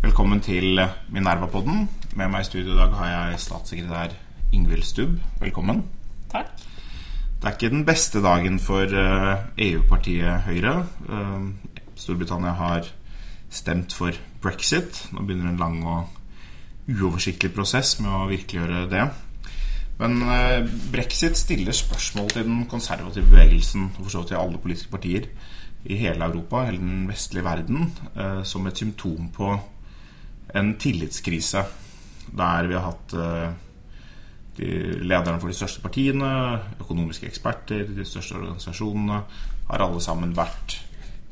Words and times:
Velkommen 0.00 0.40
til 0.40 0.80
Minerva-podden. 1.12 1.90
Med 2.16 2.30
meg 2.32 2.40
i 2.40 2.48
studio 2.48 2.72
i 2.72 2.78
dag 2.78 2.96
har 2.96 3.10
jeg 3.10 3.42
statssekretær 3.44 4.14
Ingvild 4.56 4.86
Stubb. 4.88 5.18
Velkommen. 5.42 5.82
Takk. 6.32 6.48
Det 7.36 7.44
er 7.44 7.52
ikke 7.52 7.68
den 7.68 7.84
beste 7.84 8.24
dagen 8.24 8.56
for 8.64 8.88
eh, 8.88 9.44
EU-partiet 9.66 10.48
Høyre. 10.48 10.88
Eh, 10.88 11.44
Storbritannia 12.00 12.56
har 12.56 12.88
stemt 13.52 13.92
for 13.92 14.16
brexit. 14.40 15.04
Nå 15.12 15.20
begynner 15.28 15.52
en 15.52 15.60
lang 15.60 15.84
og 15.84 16.08
uoversiktlig 16.88 17.52
prosess 17.52 18.00
med 18.00 18.08
å 18.08 18.24
virkeliggjøre 18.32 18.88
det. 18.88 19.04
Men 20.00 20.22
eh, 20.24 20.64
brexit 20.92 21.36
stiller 21.36 21.76
spørsmål 21.76 22.30
til 22.32 22.46
den 22.46 22.64
konservative 22.70 23.26
bevegelsen 23.28 23.90
og 23.90 24.04
for 24.06 24.12
så 24.12 24.22
vidt 24.22 24.30
til 24.32 24.40
alle 24.40 24.60
politiske 24.62 24.92
partier 24.92 25.26
i 25.84 25.96
hele 25.96 26.24
Europa, 26.24 26.64
hele 26.64 26.80
den 26.80 27.08
vestlige 27.08 27.44
verden, 27.44 27.90
eh, 28.16 28.40
som 28.44 28.66
et 28.66 28.80
symptom 28.80 29.28
på 29.34 29.50
en 30.56 30.76
tillitskrise. 30.80 31.64
Der 32.36 32.68
vi 32.68 32.78
har 32.78 32.86
hatt 32.86 33.12
eh, 33.12 33.50
de 34.56 34.70
lederne 35.04 35.40
for 35.40 35.52
de 35.52 35.58
største 35.58 35.82
partiene, 35.84 36.30
økonomiske 36.80 37.28
eksperter, 37.28 37.84
de 37.84 38.04
største 38.04 38.38
organisasjonene, 38.40 39.20
har 39.68 39.84
alle 39.84 40.00
sammen 40.00 40.32
vært 40.36 40.78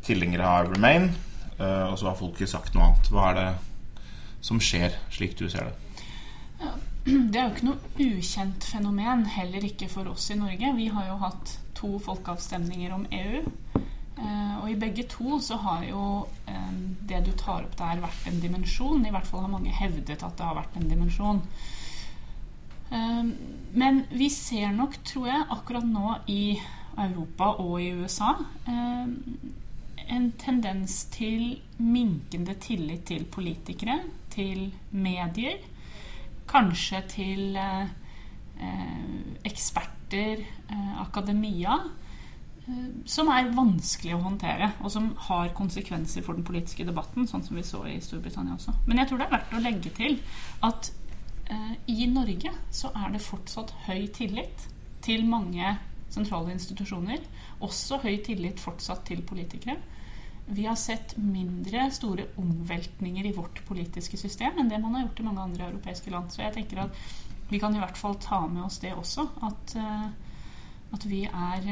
tilhengere 0.05 0.45
av 0.45 0.71
Remain. 0.73 1.11
Og 1.59 1.97
så 1.99 2.07
har 2.07 2.15
folket 2.17 2.49
sagt 2.49 2.77
noe 2.77 2.87
annet. 2.87 3.09
Hva 3.11 3.25
er 3.33 3.39
det 3.41 3.49
som 4.47 4.61
skjer, 4.63 4.95
slik 5.11 5.35
du 5.41 5.49
ser 5.51 5.67
det? 5.67 6.79
Det 7.33 7.39
er 7.39 7.47
jo 7.47 7.55
ikke 7.55 7.69
noe 7.69 7.93
ukjent 8.05 8.67
fenomen, 8.69 9.25
heller 9.33 9.65
ikke 9.65 9.89
for 9.91 10.11
oss 10.11 10.29
i 10.35 10.37
Norge. 10.39 10.75
Vi 10.77 10.89
har 10.93 11.09
jo 11.09 11.17
hatt 11.23 11.55
to 11.79 11.95
folkeavstemninger 12.03 12.93
om 12.95 13.07
EU. 13.15 13.43
Og 14.19 14.67
i 14.73 14.77
begge 14.77 15.05
to 15.09 15.39
så 15.41 15.57
har 15.63 15.85
jo 15.87 16.03
det 17.09 17.21
du 17.25 17.31
tar 17.39 17.63
opp 17.63 17.77
der, 17.79 18.03
vært 18.03 18.27
en 18.29 18.41
dimensjon. 18.43 19.07
I 19.07 19.13
hvert 19.15 19.29
fall 19.29 19.45
har 19.47 19.53
mange 19.53 19.73
hevdet 19.73 20.25
at 20.27 20.35
det 20.37 20.49
har 20.49 20.59
vært 20.59 20.77
en 20.77 20.89
dimensjon. 20.91 21.41
Men 22.91 24.03
vi 24.11 24.29
ser 24.33 24.75
nok, 24.75 24.99
tror 25.07 25.31
jeg, 25.31 25.47
akkurat 25.55 25.87
nå 25.87 26.17
i 26.35 26.59
Europa 26.99 27.55
og 27.63 27.79
i 27.85 27.93
USA 28.03 28.35
en 30.09 30.31
tendens 30.41 31.03
til 31.13 31.59
minkende 31.79 32.55
tillit 32.61 33.05
til 33.11 33.27
politikere, 33.29 34.01
til 34.33 34.71
medier, 34.91 35.61
kanskje 36.51 37.03
til 37.13 37.59
eksperter, 39.49 40.43
akademia, 41.03 41.79
som 43.09 43.31
er 43.33 43.53
vanskelig 43.57 44.13
å 44.17 44.23
håndtere, 44.27 44.73
og 44.85 44.93
som 44.93 45.13
har 45.29 45.55
konsekvenser 45.57 46.25
for 46.27 46.37
den 46.37 46.45
politiske 46.45 46.85
debatten, 46.85 47.29
sånn 47.31 47.45
som 47.47 47.57
vi 47.57 47.65
så 47.65 47.81
i 47.89 47.97
Storbritannia 48.05 48.59
også. 48.59 48.75
Men 48.85 49.01
jeg 49.01 49.09
tror 49.09 49.23
det 49.23 49.29
er 49.29 49.37
verdt 49.37 49.55
å 49.57 49.63
legge 49.65 49.93
til 49.97 50.19
at 50.69 50.91
i 51.89 52.05
Norge 52.13 52.53
så 52.75 52.91
er 52.93 53.15
det 53.15 53.25
fortsatt 53.25 53.73
høy 53.87 54.09
tillit 54.13 54.67
til 55.05 55.25
mange 55.25 55.79
sentrale 56.13 56.53
institusjoner. 56.53 57.23
Også 57.65 58.03
høy 58.03 58.19
tillit 58.27 58.61
fortsatt 58.61 59.07
til 59.09 59.23
politikere. 59.25 59.79
Vi 60.51 60.65
har 60.67 60.77
sett 60.81 61.17
mindre 61.17 61.91
store 61.93 62.25
omveltninger 62.41 63.27
i 63.27 63.33
vårt 63.37 63.61
politiske 63.69 64.17
system 64.17 64.57
enn 64.59 64.71
det 64.71 64.79
man 64.81 64.95
har 64.97 65.03
gjort 65.05 65.21
i 65.21 65.27
mange 65.27 65.43
andre 65.45 65.67
europeiske 65.69 66.13
land. 66.13 66.33
Så 66.33 66.41
jeg 66.43 66.55
tenker 66.55 66.87
at 66.87 67.03
vi 67.51 67.61
kan 67.61 67.75
i 67.77 67.81
hvert 67.81 67.99
fall 68.01 68.17
ta 68.21 68.41
med 68.49 68.65
oss 68.65 68.79
det 68.81 68.95
også. 68.97 69.27
At, 69.45 69.75
at 70.97 71.05
vi 71.09 71.25
er 71.29 71.69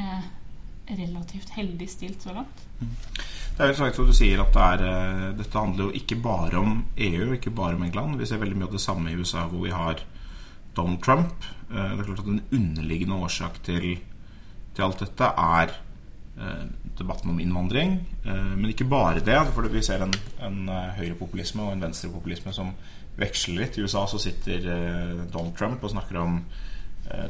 relativt 0.87 1.55
heldig 1.57 1.89
stilt 1.91 2.23
så 2.23 2.37
langt. 2.37 2.65
Det 3.57 3.65
er 3.65 3.73
jo 3.73 3.79
sagt 3.79 3.99
at 3.99 4.11
du 4.11 4.17
sier 4.17 4.43
at 4.45 4.53
det 4.53 4.67
er, 4.67 5.33
dette 5.39 5.59
handler 5.59 5.89
jo 5.89 5.97
ikke 5.97 6.19
bare 6.21 6.61
om 6.61 6.79
EU, 6.97 7.33
ikke 7.37 7.55
bare 7.57 7.79
om 7.79 7.85
England. 7.87 8.21
Vi 8.21 8.29
ser 8.29 8.43
veldig 8.43 8.61
mye 8.61 8.69
av 8.69 8.77
det 8.77 8.85
samme 8.85 9.13
i 9.13 9.17
USA, 9.17 9.47
hvor 9.49 9.65
vi 9.65 9.73
har 9.73 10.05
Donald 10.77 11.01
Trump. 11.05 11.49
Det 11.71 11.81
er 11.81 12.05
klart 12.05 12.21
at 12.21 12.29
En 12.29 12.45
underliggende 12.53 13.21
årsak 13.25 13.63
til, 13.65 13.97
til 14.77 14.85
alt 14.85 15.01
dette 15.01 15.33
er 15.33 15.73
debatten 16.99 17.31
om 17.33 17.41
innvandring. 17.41 17.99
Men 18.25 18.71
ikke 18.71 18.89
bare 18.91 19.25
det. 19.25 19.39
For 19.55 19.69
vi 19.73 19.83
ser 19.85 20.05
en, 20.05 20.15
en 20.43 20.71
høyrepopulisme 20.99 21.65
og 21.65 21.75
en 21.75 21.85
venstrepopulisme 21.87 22.55
som 22.57 22.73
veksler 23.17 23.63
litt. 23.63 23.79
I 23.79 23.87
USA 23.87 24.07
så 24.11 24.21
sitter 24.21 24.65
Donald 25.33 25.57
Trump 25.59 25.85
og 25.85 25.93
snakker 25.93 26.21
om 26.21 26.41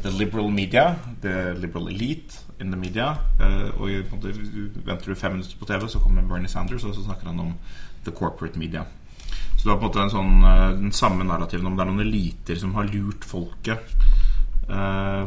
the 0.03 0.10
liberal 0.10 0.50
media, 0.50 0.97
the 1.21 1.54
liberal 1.60 1.88
elite 1.93 2.41
in 2.60 2.71
the 2.72 2.78
media. 2.81 3.12
Og 3.77 3.91
venter 4.87 5.10
du 5.12 5.15
fem 5.15 5.37
minutter 5.37 5.59
på 5.60 5.69
TV, 5.69 5.88
så 5.88 6.00
kommer 6.03 6.27
Bernie 6.27 6.48
Sanders, 6.48 6.84
og 6.84 6.94
så 6.97 7.04
snakker 7.04 7.28
han 7.28 7.41
om 7.41 7.54
the 8.04 8.15
corporate 8.15 8.59
media. 8.59 8.84
Så 9.56 9.65
du 9.65 9.71
har 9.71 9.81
på 9.81 9.87
en 9.87 9.91
måte 9.91 10.10
sånn, 10.12 10.47
den 10.81 10.93
samme 10.94 11.25
narrativen 11.27 11.66
om 11.69 11.77
det 11.77 11.84
er 11.84 11.91
noen 11.91 12.06
eliter 12.06 12.59
som 12.60 12.75
har 12.77 12.88
lurt 12.93 13.25
folket. 13.27 13.97
Hva, 14.69 15.27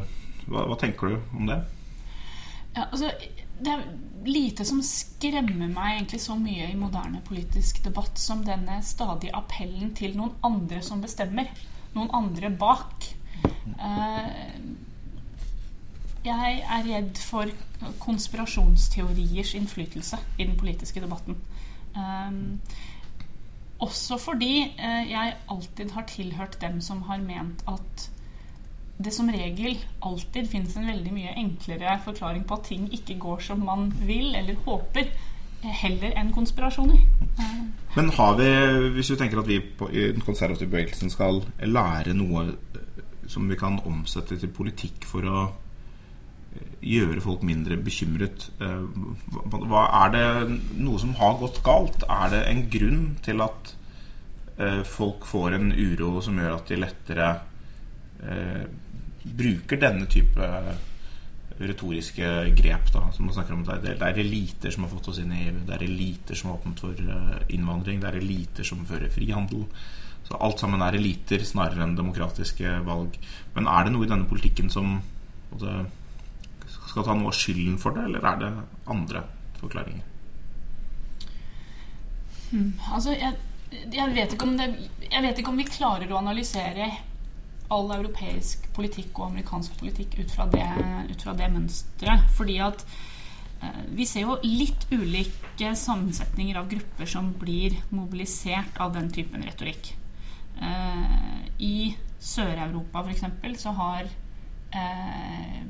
hva 0.50 0.78
tenker 0.80 1.14
du 1.14 1.36
om 1.38 1.50
det? 1.50 1.60
Ja, 2.76 2.86
altså 2.90 3.10
det 3.60 3.72
er 3.74 3.84
lite 4.28 4.66
som 4.68 4.82
skremmer 4.84 5.70
meg 5.72 5.98
egentlig 5.98 6.20
så 6.24 6.36
mye 6.40 6.70
i 6.70 6.78
moderne 6.80 7.22
politisk 7.28 7.82
debatt 7.86 8.20
som 8.20 8.44
denne 8.48 8.80
stadige 8.86 9.36
appellen 9.36 9.94
til 9.98 10.16
noen 10.18 10.36
andre 10.46 10.82
som 10.86 11.02
bestemmer. 11.04 11.50
Noen 11.96 12.12
andre 12.14 12.52
bak. 12.52 13.08
Jeg 16.26 16.60
er 16.60 16.86
redd 16.86 17.20
for 17.24 17.52
konspirasjonsteoriers 18.04 19.56
innflytelse 19.56 20.20
i 20.38 20.46
den 20.46 20.58
politiske 20.60 21.02
debatten. 21.04 21.40
Også 23.80 24.20
fordi 24.20 24.54
jeg 24.78 25.36
alltid 25.48 25.96
har 25.96 26.08
tilhørt 26.12 26.60
dem 26.62 26.82
som 26.84 27.06
har 27.08 27.24
ment 27.24 27.64
at 27.72 28.10
det 29.00 29.14
som 29.16 29.30
regel 29.32 29.78
alltid 30.04 30.50
finnes 30.52 30.76
en 30.76 30.90
veldig 30.90 31.12
mye 31.16 31.34
enklere 31.40 31.94
forklaring 32.04 32.44
på 32.48 32.58
at 32.58 32.66
ting 32.68 32.88
ikke 32.92 33.16
går 33.22 33.44
som 33.46 33.62
man 33.64 33.88
vil 34.04 34.34
eller 34.36 34.60
håper, 34.66 35.08
heller 35.64 36.16
enn 36.20 36.34
konspirasjoner. 36.36 37.00
Men 37.96 38.12
har 38.18 38.36
vi, 38.40 38.50
hvis 38.98 39.12
vi 39.14 39.18
tenker 39.22 39.40
at 39.40 39.48
vi 39.48 39.62
på, 39.64 39.88
i 39.92 40.10
den 40.12 40.24
konservative 40.24 40.68
bevegelsen 40.72 41.12
skal 41.14 41.40
lære 41.64 42.16
noe 42.18 42.50
som 43.30 43.48
vi 43.48 43.58
kan 43.60 43.80
omsette 43.88 44.36
til 44.42 44.52
politikk 44.52 45.08
for 45.08 45.28
å 45.28 45.48
gjøre 46.84 47.22
folk 47.22 47.44
mindre 47.46 47.78
bekymret 47.78 48.48
hva, 48.58 49.84
Er 50.02 50.14
det 50.16 50.24
noe 50.80 51.00
som 51.00 51.14
har 51.20 51.38
gått 51.40 51.60
galt? 51.64 52.04
Er 52.10 52.32
det 52.34 52.42
en 52.50 52.64
grunn 52.74 53.04
til 53.24 53.44
at 53.46 53.74
folk 54.90 55.28
får 55.30 55.56
en 55.56 55.72
uro 55.72 56.18
som 56.24 56.40
gjør 56.40 56.58
at 56.58 56.72
de 56.72 56.80
lettere 56.82 57.30
bruker 59.36 59.80
denne 59.82 60.08
type 60.10 60.48
retoriske 61.60 62.28
grep. 62.56 62.92
Da, 62.94 63.06
som 63.12 63.28
man 63.28 63.36
snakker 63.36 63.56
om 63.56 63.64
det 63.68 63.80
er, 63.84 64.04
er 64.10 64.22
eliter 64.24 64.72
som 64.74 64.86
har 64.86 64.94
fått 64.94 65.12
oss 65.12 65.22
inn 65.22 65.34
i 65.36 65.46
EU. 65.50 65.64
Det 65.68 65.76
er 65.76 65.88
eliter 65.88 66.40
som 66.40 66.52
har 66.52 66.60
åpnet 66.60 66.84
for 66.86 67.50
innvandring. 67.52 68.02
Det 68.02 68.12
er 68.12 68.20
eliter 68.22 68.68
som 68.68 68.86
fører 68.88 69.12
frihandel. 69.14 69.66
Så 70.28 70.38
alt 70.38 70.62
sammen 70.62 70.84
er 70.86 70.96
eliter 70.96 71.44
snarere 71.46 71.84
enn 71.84 71.98
demokratiske 71.98 72.80
valg. 72.88 73.18
Men 73.56 73.68
er 73.68 73.88
det 73.88 73.96
noe 73.96 74.06
i 74.06 74.12
denne 74.12 74.30
politikken 74.30 74.70
som 74.72 75.00
det, 75.60 75.76
skal 76.90 77.06
ta 77.06 77.16
noe 77.18 77.32
av 77.32 77.38
skylden 77.38 77.78
for 77.82 77.98
det, 77.98 78.06
eller 78.08 78.26
er 78.26 78.40
det 78.42 78.50
andre 78.90 79.24
forklaringer? 79.60 80.06
Hmm, 82.50 82.72
altså, 82.94 83.14
jeg, 83.14 83.36
jeg, 83.94 84.14
vet 84.16 84.34
om 84.42 84.56
det 84.58 84.70
Jeg 85.04 85.22
vet 85.22 85.38
ikke 85.38 85.52
om 85.52 85.60
vi 85.60 85.68
klarer 85.70 86.10
å 86.10 86.18
analysere 86.18 86.88
all 87.74 87.92
europeisk 87.96 88.66
politikk 88.76 89.20
og 89.20 89.30
amerikansk 89.30 89.78
politikk 89.80 90.18
ut 90.20 90.34
fra 90.34 90.48
det, 90.50 90.66
ut 91.12 91.24
fra 91.24 91.36
det 91.38 91.50
mønsteret. 91.54 92.28
Fordi 92.38 92.58
at 92.66 92.84
eh, 93.62 93.82
vi 93.96 94.08
ser 94.10 94.26
jo 94.26 94.38
litt 94.46 94.88
ulike 94.92 95.74
sammensetninger 95.78 96.60
av 96.60 96.70
grupper 96.72 97.10
som 97.10 97.34
blir 97.40 97.78
mobilisert 97.94 98.80
av 98.82 98.96
den 98.98 99.12
typen 99.14 99.46
retorikk. 99.46 99.94
Eh, 100.60 101.44
I 101.60 101.76
Sør-Europa 102.20 103.06
f.eks. 103.06 103.62
så 103.62 103.76
har 103.78 104.10
eh, 104.76 105.62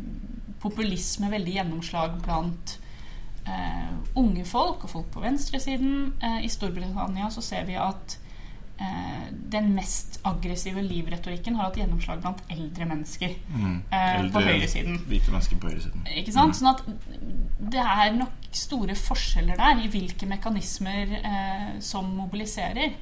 populisme 0.59 1.29
veldig 1.31 1.59
gjennomslag 1.59 2.17
blant 2.23 2.79
eh, 3.47 3.91
unge 4.19 4.45
folk 4.47 4.85
og 4.85 4.93
folk 4.95 5.11
på 5.13 5.23
venstresiden. 5.23 6.13
Eh, 6.23 6.41
I 6.45 6.51
Storbritannia 6.51 7.29
så 7.33 7.43
ser 7.45 7.67
vi 7.69 7.77
at 7.79 8.17
den 9.51 9.73
mest 9.75 10.19
aggressive 10.23 10.79
livretorikken 10.85 11.57
har 11.57 11.67
hatt 11.67 11.79
gjennomslag 11.81 12.21
blant 12.23 12.39
eldre 12.53 12.85
mennesker 12.87 13.33
mm. 13.51 13.73
eldre, 13.91 14.29
på 14.31 14.43
høyresiden. 14.45 15.01
Hvite 15.09 15.33
mennesker 15.33 15.59
på 15.59 15.71
høyresiden. 15.71 16.05
Ikke 16.21 16.35
sant? 16.35 16.55
Mm. 16.55 16.59
Sånn 16.59 16.71
at 16.71 16.85
det 17.75 17.83
er 17.83 18.13
nok 18.15 18.47
store 18.55 18.95
forskjeller 18.95 19.59
der 19.59 19.83
i 19.83 19.91
hvilke 19.91 20.29
mekanismer 20.29 21.11
eh, 21.19 21.73
som 21.83 22.07
mobiliserer. 22.21 22.95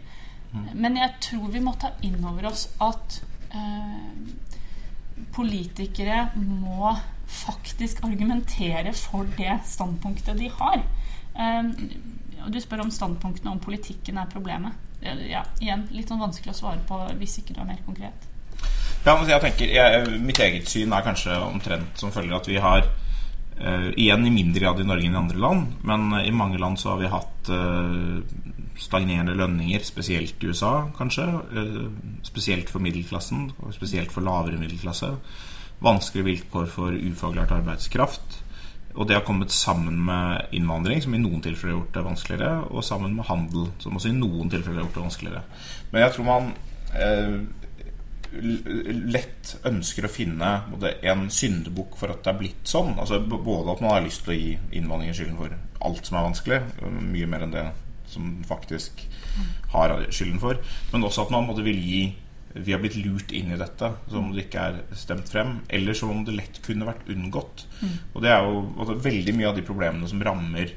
Mm. 0.52 0.66
Men 0.74 0.98
jeg 0.98 1.14
tror 1.28 1.54
vi 1.54 1.62
må 1.64 1.76
ta 1.78 1.94
inn 2.08 2.18
over 2.26 2.50
oss 2.50 2.68
at 2.84 3.20
eh, 3.52 4.34
politikere 5.38 6.30
må 6.42 6.96
faktisk 7.28 8.04
argumentere 8.08 8.94
for 8.96 9.28
det 9.38 9.60
standpunktet 9.68 10.40
de 10.40 10.50
har. 10.58 10.84
Um, 11.38 11.74
og 12.46 12.54
du 12.54 12.60
spør 12.64 12.86
om 12.86 12.92
standpunktene 12.94 13.52
om 13.52 13.62
politikken 13.62 14.18
er 14.18 14.30
problemet. 14.32 14.87
Ja, 15.02 15.44
igjen, 15.62 15.86
litt 15.94 16.10
sånn 16.10 16.22
vanskelig 16.22 16.56
å 16.56 16.58
svare 16.58 16.82
på 16.88 16.98
hvis 17.20 17.38
ikke 17.42 17.54
du 17.56 17.62
er 17.62 17.70
mer 17.70 17.82
konkret. 17.86 18.28
Ja, 19.06 19.14
jeg 19.24 19.40
tenker, 19.44 19.70
jeg, 19.72 20.22
Mitt 20.26 20.40
eget 20.44 20.68
syn 20.68 20.92
er 20.92 21.06
kanskje 21.06 21.38
omtrent 21.46 22.02
som 22.02 22.12
følger 22.12 22.40
at 22.40 22.50
vi 22.50 22.58
har 22.60 22.88
uh, 22.88 23.90
Igjen 23.94 24.26
i 24.28 24.34
mindre 24.34 24.66
grad 24.66 24.82
i 24.82 24.88
Norge 24.88 25.08
enn 25.08 25.16
i 25.16 25.22
andre 25.22 25.44
land, 25.44 25.78
men 25.88 26.10
i 26.24 26.34
mange 26.36 26.60
land 26.60 26.82
så 26.82 26.96
har 26.96 27.04
vi 27.04 27.12
hatt 27.14 27.52
uh, 27.54 28.18
stagnerende 28.78 29.38
lønninger, 29.38 29.86
spesielt 29.86 30.44
i 30.44 30.50
USA, 30.50 30.74
kanskje. 30.98 31.28
Uh, 31.54 31.86
spesielt 32.26 32.74
for 32.74 32.84
middelklassen, 32.84 33.52
og 33.62 33.78
spesielt 33.78 34.12
for 34.14 34.26
lavere 34.26 34.60
middelklasse. 34.60 35.14
Vanskelige 35.86 36.32
vilkår 36.32 36.68
for 36.74 36.98
ufaglært 36.98 37.54
arbeidskraft. 37.54 38.42
Og 38.98 39.06
det 39.08 39.18
har 39.18 39.26
kommet 39.28 39.54
sammen 39.54 40.00
med 40.08 40.54
innvandring, 40.58 41.04
som 41.04 41.14
i 41.14 41.22
noen 41.22 41.44
tilfeller 41.46 41.76
har 41.76 41.80
gjort 41.82 41.94
det 41.98 42.06
vanskeligere, 42.08 42.64
og 42.72 42.86
sammen 42.86 43.14
med 43.18 43.30
handel, 43.30 43.70
som 43.84 43.98
også 43.98 44.10
i 44.10 44.18
noen 44.18 44.50
tilfeller 44.50 44.82
har 44.82 44.88
gjort 44.88 44.98
det 44.98 45.06
vanskeligere. 45.06 45.44
Men 45.92 46.04
jeg 46.04 46.16
tror 46.16 46.28
man 46.28 46.52
eh, 46.98 47.36
lett 49.14 49.54
ønsker 49.70 50.08
å 50.08 50.12
finne 50.12 50.52
en 51.12 51.28
syndebukk 51.32 51.98
for 52.00 52.12
at 52.12 52.24
det 52.26 52.34
er 52.34 52.40
blitt 52.42 52.70
sånn. 52.70 52.96
Altså 53.00 53.22
Både 53.24 53.76
at 53.76 53.84
man 53.84 53.94
har 53.94 54.06
lyst 54.06 54.26
til 54.26 54.34
å 54.34 54.40
gi 54.40 54.54
innvandringen 54.80 55.18
skylden 55.18 55.40
for 55.40 55.58
alt 55.88 56.10
som 56.10 56.18
er 56.18 56.28
vanskelig, 56.28 56.62
mye 57.14 57.30
mer 57.30 57.46
enn 57.46 57.54
det 57.54 57.68
som 58.08 58.38
faktisk 58.48 59.04
har 59.74 59.94
skylden 60.10 60.40
for, 60.42 60.60
men 60.94 61.06
også 61.06 61.26
at 61.26 61.34
man 61.34 61.48
måtte 61.48 61.66
vil 61.66 61.80
gi 61.84 62.02
vi 62.64 62.74
har 62.74 62.82
blitt 62.82 62.98
lurt 63.00 63.32
inn 63.36 63.52
i 63.54 63.60
dette, 63.60 63.92
som 64.10 64.28
om 64.28 64.34
det 64.36 64.48
ikke 64.48 64.66
er 64.70 64.80
stemt 64.98 65.30
frem. 65.32 65.60
Eller 65.70 65.98
som 65.98 66.12
om 66.14 66.24
det 66.28 66.36
lett 66.38 66.62
kunne 66.66 66.88
vært 66.88 67.10
unngått. 67.14 67.66
Mm. 67.82 67.94
Og 68.14 68.24
det 68.24 68.34
er 68.34 68.46
jo 68.46 68.64
altså, 68.78 68.98
Veldig 69.08 69.36
mye 69.38 69.52
av 69.52 69.58
de 69.58 69.66
problemene 69.68 70.10
som 70.10 70.24
rammer 70.26 70.74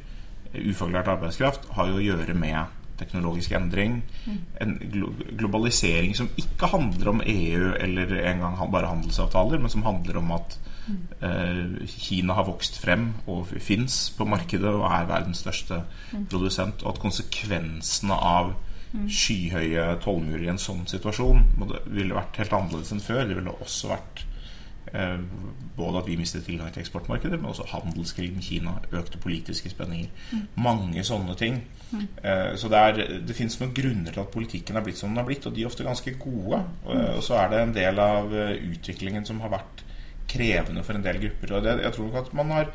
ufaglært 0.50 1.10
arbeidskraft, 1.12 1.68
har 1.76 1.90
jo 1.90 1.98
å 2.00 2.04
gjøre 2.04 2.34
med 2.38 2.78
teknologisk 3.00 3.54
endring. 3.56 4.00
Mm. 4.26 4.40
En 4.60 4.74
glo 4.92 5.12
globalisering 5.40 6.12
som 6.16 6.28
ikke 6.40 6.68
handler 6.74 7.12
om 7.14 7.22
EU 7.24 7.72
eller 7.78 8.12
engang 8.32 8.58
bare 8.72 8.90
handelsavtaler, 8.90 9.60
men 9.62 9.72
som 9.72 9.86
handler 9.86 10.20
om 10.20 10.34
at 10.36 10.58
mm. 10.88 10.98
eh, 11.28 11.86
Kina 11.90 12.36
har 12.36 12.48
vokst 12.50 12.80
frem 12.82 13.12
og 13.30 13.54
fins 13.56 14.02
på 14.16 14.28
markedet 14.28 14.72
og 14.74 14.84
er 14.90 15.08
verdens 15.08 15.44
største 15.44 15.82
mm. 16.12 16.26
produsent, 16.32 16.84
og 16.84 16.94
at 16.94 17.04
konsekvensene 17.06 18.18
av 18.18 18.52
skyhøye 18.90 19.84
tollmurer 20.02 20.48
i 20.48 20.50
en 20.50 20.58
sånn 20.58 20.82
situasjon 20.90 21.44
det 21.70 21.84
ville 21.86 22.16
vært 22.16 22.40
helt 22.42 22.54
annerledes 22.56 22.90
enn 22.94 23.04
før. 23.04 23.22
Det 23.28 23.36
ville 23.38 23.52
også 23.62 23.90
vært 23.92 24.22
eh, 24.92 25.20
både 25.76 26.00
at 26.00 26.08
vi 26.08 26.16
mistet 26.18 26.44
tilgang 26.48 26.72
til 26.74 26.82
eksportmarkeder, 26.82 27.38
men 27.38 27.52
også 27.52 27.68
handelskrig 27.70 28.32
med 28.34 28.46
Kina, 28.46 28.74
økte 28.90 29.20
politiske 29.22 29.70
spenninger. 29.70 30.10
Mm. 30.32 30.46
Mange 30.66 31.04
sånne 31.06 31.36
ting. 31.38 31.60
Mm. 31.92 32.06
Eh, 32.22 32.50
så 32.58 32.70
det, 32.72 32.80
er, 32.80 33.20
det 33.26 33.36
fins 33.38 33.60
noen 33.60 33.74
grunner 33.76 34.14
til 34.14 34.24
at 34.24 34.34
politikken 34.34 34.78
er 34.78 34.86
blitt 34.86 34.98
som 35.00 35.12
den 35.12 35.22
har 35.22 35.28
blitt, 35.28 35.46
og 35.46 35.54
de 35.54 35.64
er 35.64 35.70
ofte 35.70 35.86
ganske 35.86 36.16
gode. 36.20 36.62
Mm. 36.88 37.04
Og 37.16 37.22
så 37.26 37.38
er 37.40 37.52
det 37.52 37.62
en 37.62 37.76
del 37.78 38.02
av 38.02 38.34
eh, 38.34 38.56
utviklingen 38.72 39.28
som 39.28 39.42
har 39.44 39.54
vært 39.54 39.86
krevende 40.30 40.82
for 40.86 40.98
en 40.98 41.06
del 41.06 41.22
grupper. 41.22 41.56
Og 41.56 41.66
det, 41.66 41.78
jeg 41.86 41.94
tror 41.96 42.10
nok 42.10 42.20
at 42.24 42.34
man 42.38 42.56
har 42.58 42.74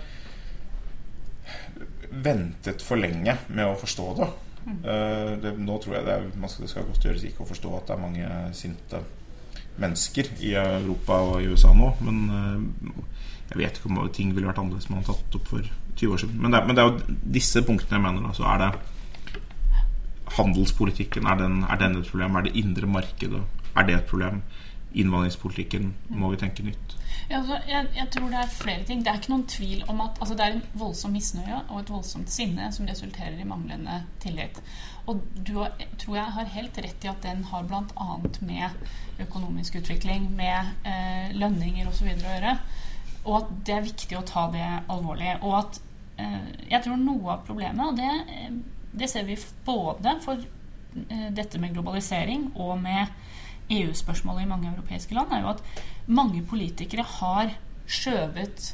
ventet 2.26 2.84
for 2.86 3.00
lenge 3.00 3.36
med 3.52 3.68
å 3.68 3.78
forstå 3.80 4.10
det. 4.22 4.28
Uh, 4.66 5.36
det, 5.42 5.52
nå 5.62 5.78
tror 5.82 6.00
jeg 6.00 6.08
det, 6.08 6.16
er, 6.16 6.48
skal, 6.50 6.66
det 6.66 6.72
skal 6.72 6.88
godt 6.90 7.06
gjøres 7.06 7.26
ikke 7.28 7.46
å 7.46 7.50
forstå 7.52 7.74
at 7.78 7.86
det 7.88 7.96
er 7.96 8.02
mange 8.02 8.32
sinte 8.58 9.02
mennesker 9.82 10.32
i 10.42 10.56
Europa 10.58 11.20
og 11.28 11.38
i 11.44 11.52
USA 11.52 11.74
nå. 11.78 11.92
Men 12.06 12.24
uh, 12.32 13.04
jeg 13.52 13.62
vet 13.62 13.78
ikke 13.80 13.92
om 13.92 14.02
ting 14.16 14.34
ville 14.34 14.50
vært 14.50 14.62
annerledes 14.64 14.90
man 14.90 15.04
hadde 15.04 15.14
tatt 15.14 15.40
opp 15.40 15.52
for 15.54 15.72
20 15.96 16.16
år 16.16 16.24
siden. 16.24 16.42
Men 16.42 16.56
det, 16.56 16.64
men 16.66 16.78
det 16.78 16.84
er 16.84 16.92
jo 16.92 17.18
disse 17.38 17.62
punktene 17.66 18.00
jeg 18.00 18.06
mener. 18.08 18.34
Så 18.36 18.48
er 18.50 18.64
det 18.64 18.72
handelspolitikken. 20.36 21.28
Er 21.30 21.40
den, 21.40 21.64
er 21.64 21.80
den 21.80 22.00
et 22.00 22.10
problem? 22.10 22.36
Er 22.36 22.48
det 22.48 22.56
indre 22.60 22.90
markedet? 22.90 23.44
Er 23.76 23.88
det 23.88 24.00
et 24.00 24.10
problem? 24.10 24.42
Innvandringspolitikken 24.96 25.94
må 26.16 26.32
vi 26.32 26.40
tenke 26.42 26.66
nytt. 26.66 26.96
Altså, 27.26 27.58
jeg, 27.68 27.88
jeg, 27.96 28.10
tror 28.14 28.28
det 28.30 28.40
er 28.40 28.52
flere 28.54 28.84
ting. 28.86 29.02
Det 29.02 29.10
er 29.12 29.22
ikke 29.22 29.32
noen 29.34 29.48
tvil 29.50 29.86
om 29.90 30.02
at 30.04 30.20
altså, 30.22 30.36
det 30.38 30.46
er 30.46 30.58
en 30.58 30.66
voldsom 30.78 31.16
misnøye 31.16 31.62
og 31.64 31.80
et 31.80 31.94
voldsomt 31.94 32.30
sinne 32.30 32.70
som 32.76 32.86
resulterer 32.90 33.40
i 33.42 33.48
manglende 33.50 34.04
tillit. 34.22 34.60
Og 35.10 35.22
du 35.48 35.58
har, 35.60 35.74
tror 36.02 36.20
jeg 36.20 36.36
har 36.38 36.54
helt 36.56 36.78
rett 36.86 37.06
i 37.06 37.10
at 37.10 37.26
den 37.26 37.44
har 37.50 37.66
bl.a. 37.70 38.20
med 38.46 39.26
økonomisk 39.26 39.80
utvikling, 39.82 40.30
med 40.38 40.86
eh, 40.86 41.34
lønninger 41.38 41.90
osv. 41.90 42.10
å 42.14 42.30
gjøre. 42.30 42.56
Og 43.26 43.38
at 43.40 43.52
det 43.66 43.76
er 43.76 43.86
viktig 43.86 44.18
å 44.20 44.26
ta 44.26 44.48
det 44.54 44.66
alvorlig. 44.94 45.34
Og 45.42 45.60
at 45.64 45.80
eh, 46.22 46.42
jeg 46.70 46.82
tror 46.86 47.02
noe 47.02 47.38
av 47.38 47.46
problemet, 47.48 47.86
og 47.86 47.98
det, 47.98 48.12
eh, 48.34 48.58
det 48.94 49.10
ser 49.12 49.26
vi 49.30 49.38
både 49.66 50.18
for 50.26 50.42
eh, 50.42 51.30
dette 51.34 51.62
med 51.62 51.74
globalisering 51.74 52.52
og 52.54 52.78
med 52.86 53.10
EU-spørsmålet 53.70 54.46
i 54.46 54.50
mange 54.50 54.72
europeiske 54.72 55.16
land, 55.18 55.34
er 55.34 55.46
jo 55.46 55.54
at 55.56 55.64
mange 56.06 56.42
politikere 56.46 57.06
har 57.20 57.56
skjøvet 57.86 58.74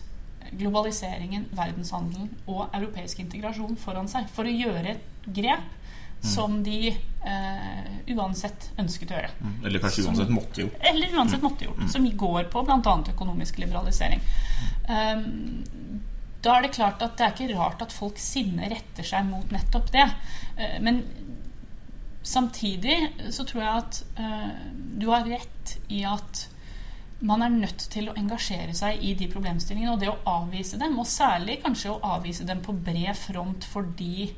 globaliseringen, 0.57 1.45
verdenshandelen 1.55 2.31
og 2.49 2.73
europeisk 2.75 3.21
integrasjon 3.23 3.77
foran 3.79 4.09
seg 4.11 4.27
for 4.33 4.47
å 4.47 4.51
gjøre 4.53 4.95
et 4.95 5.29
grep 5.31 5.63
mm. 5.63 6.29
som 6.33 6.57
de 6.65 6.91
eh, 6.91 7.91
uansett 8.15 8.71
ønsket 8.81 9.13
å 9.13 9.19
gjøre. 9.19 9.31
Mm. 9.39 9.57
Eller 9.69 9.83
kanskje 9.83 10.05
som, 10.05 10.15
uansett 10.15 10.33
måtte 10.35 10.65
gjort. 10.65 10.79
Eller 10.91 11.17
uansett 11.17 11.45
måtte 11.45 11.67
gjort. 11.67 11.83
Mm. 11.85 11.91
Som 11.95 12.09
går 12.25 12.49
på 12.53 12.65
bl.a. 12.67 12.95
økonomisk 13.13 13.61
liberalisering. 13.63 14.23
Um, 14.89 15.23
da 16.41 16.57
er 16.57 16.65
det 16.65 16.75
klart 16.75 17.03
at 17.05 17.15
det 17.19 17.27
er 17.27 17.35
ikke 17.35 17.59
rart 17.59 17.83
at 17.85 17.93
folk 17.93 18.19
sinne 18.19 18.69
retter 18.71 19.07
seg 19.07 19.27
mot 19.29 19.53
nettopp 19.53 19.91
det. 19.93 20.07
Uh, 20.57 20.79
men 20.83 21.03
samtidig 22.23 22.97
så 23.29 23.45
tror 23.47 23.63
jeg 23.63 23.81
at 23.81 24.01
uh, 24.19 24.49
du 24.71 25.07
har 25.09 25.25
rett 25.25 25.75
i 25.89 26.03
at 26.05 26.47
man 27.21 27.43
er 27.45 27.53
nødt 27.53 27.83
til 27.93 28.09
å 28.09 28.15
engasjere 28.17 28.73
seg 28.77 29.01
i 29.05 29.13
de 29.17 29.27
problemstillingene. 29.29 29.93
Og 29.93 30.01
det 30.01 30.09
å 30.09 30.19
avvise 30.39 30.79
dem, 30.81 30.97
og 30.99 31.09
særlig 31.09 31.59
kanskje 31.65 31.93
å 31.93 31.99
avvise 32.15 32.47
dem 32.47 32.63
på 32.65 32.73
bred 32.73 33.13
front 33.17 33.67
fordi 33.69 34.29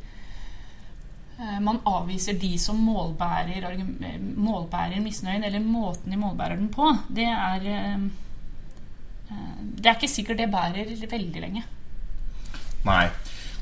uh, 1.39 1.59
man 1.63 1.81
avviser 1.89 2.39
de 2.39 2.53
som 2.61 2.79
målbærer, 2.83 3.69
målbærer 4.35 5.03
misnøyen, 5.03 5.47
eller 5.47 5.63
måten 5.63 6.11
de 6.11 6.19
målbærer 6.19 6.59
den 6.59 6.71
på, 6.73 6.91
det 7.09 7.29
er 7.31 7.71
eh, 7.73 8.11
Det 9.63 9.89
er 9.89 9.95
ikke 9.95 10.11
sikkert 10.11 10.37
det 10.37 10.51
bærer 10.51 10.91
veldig 11.09 11.41
lenge. 11.41 11.63
Nei. 12.83 13.07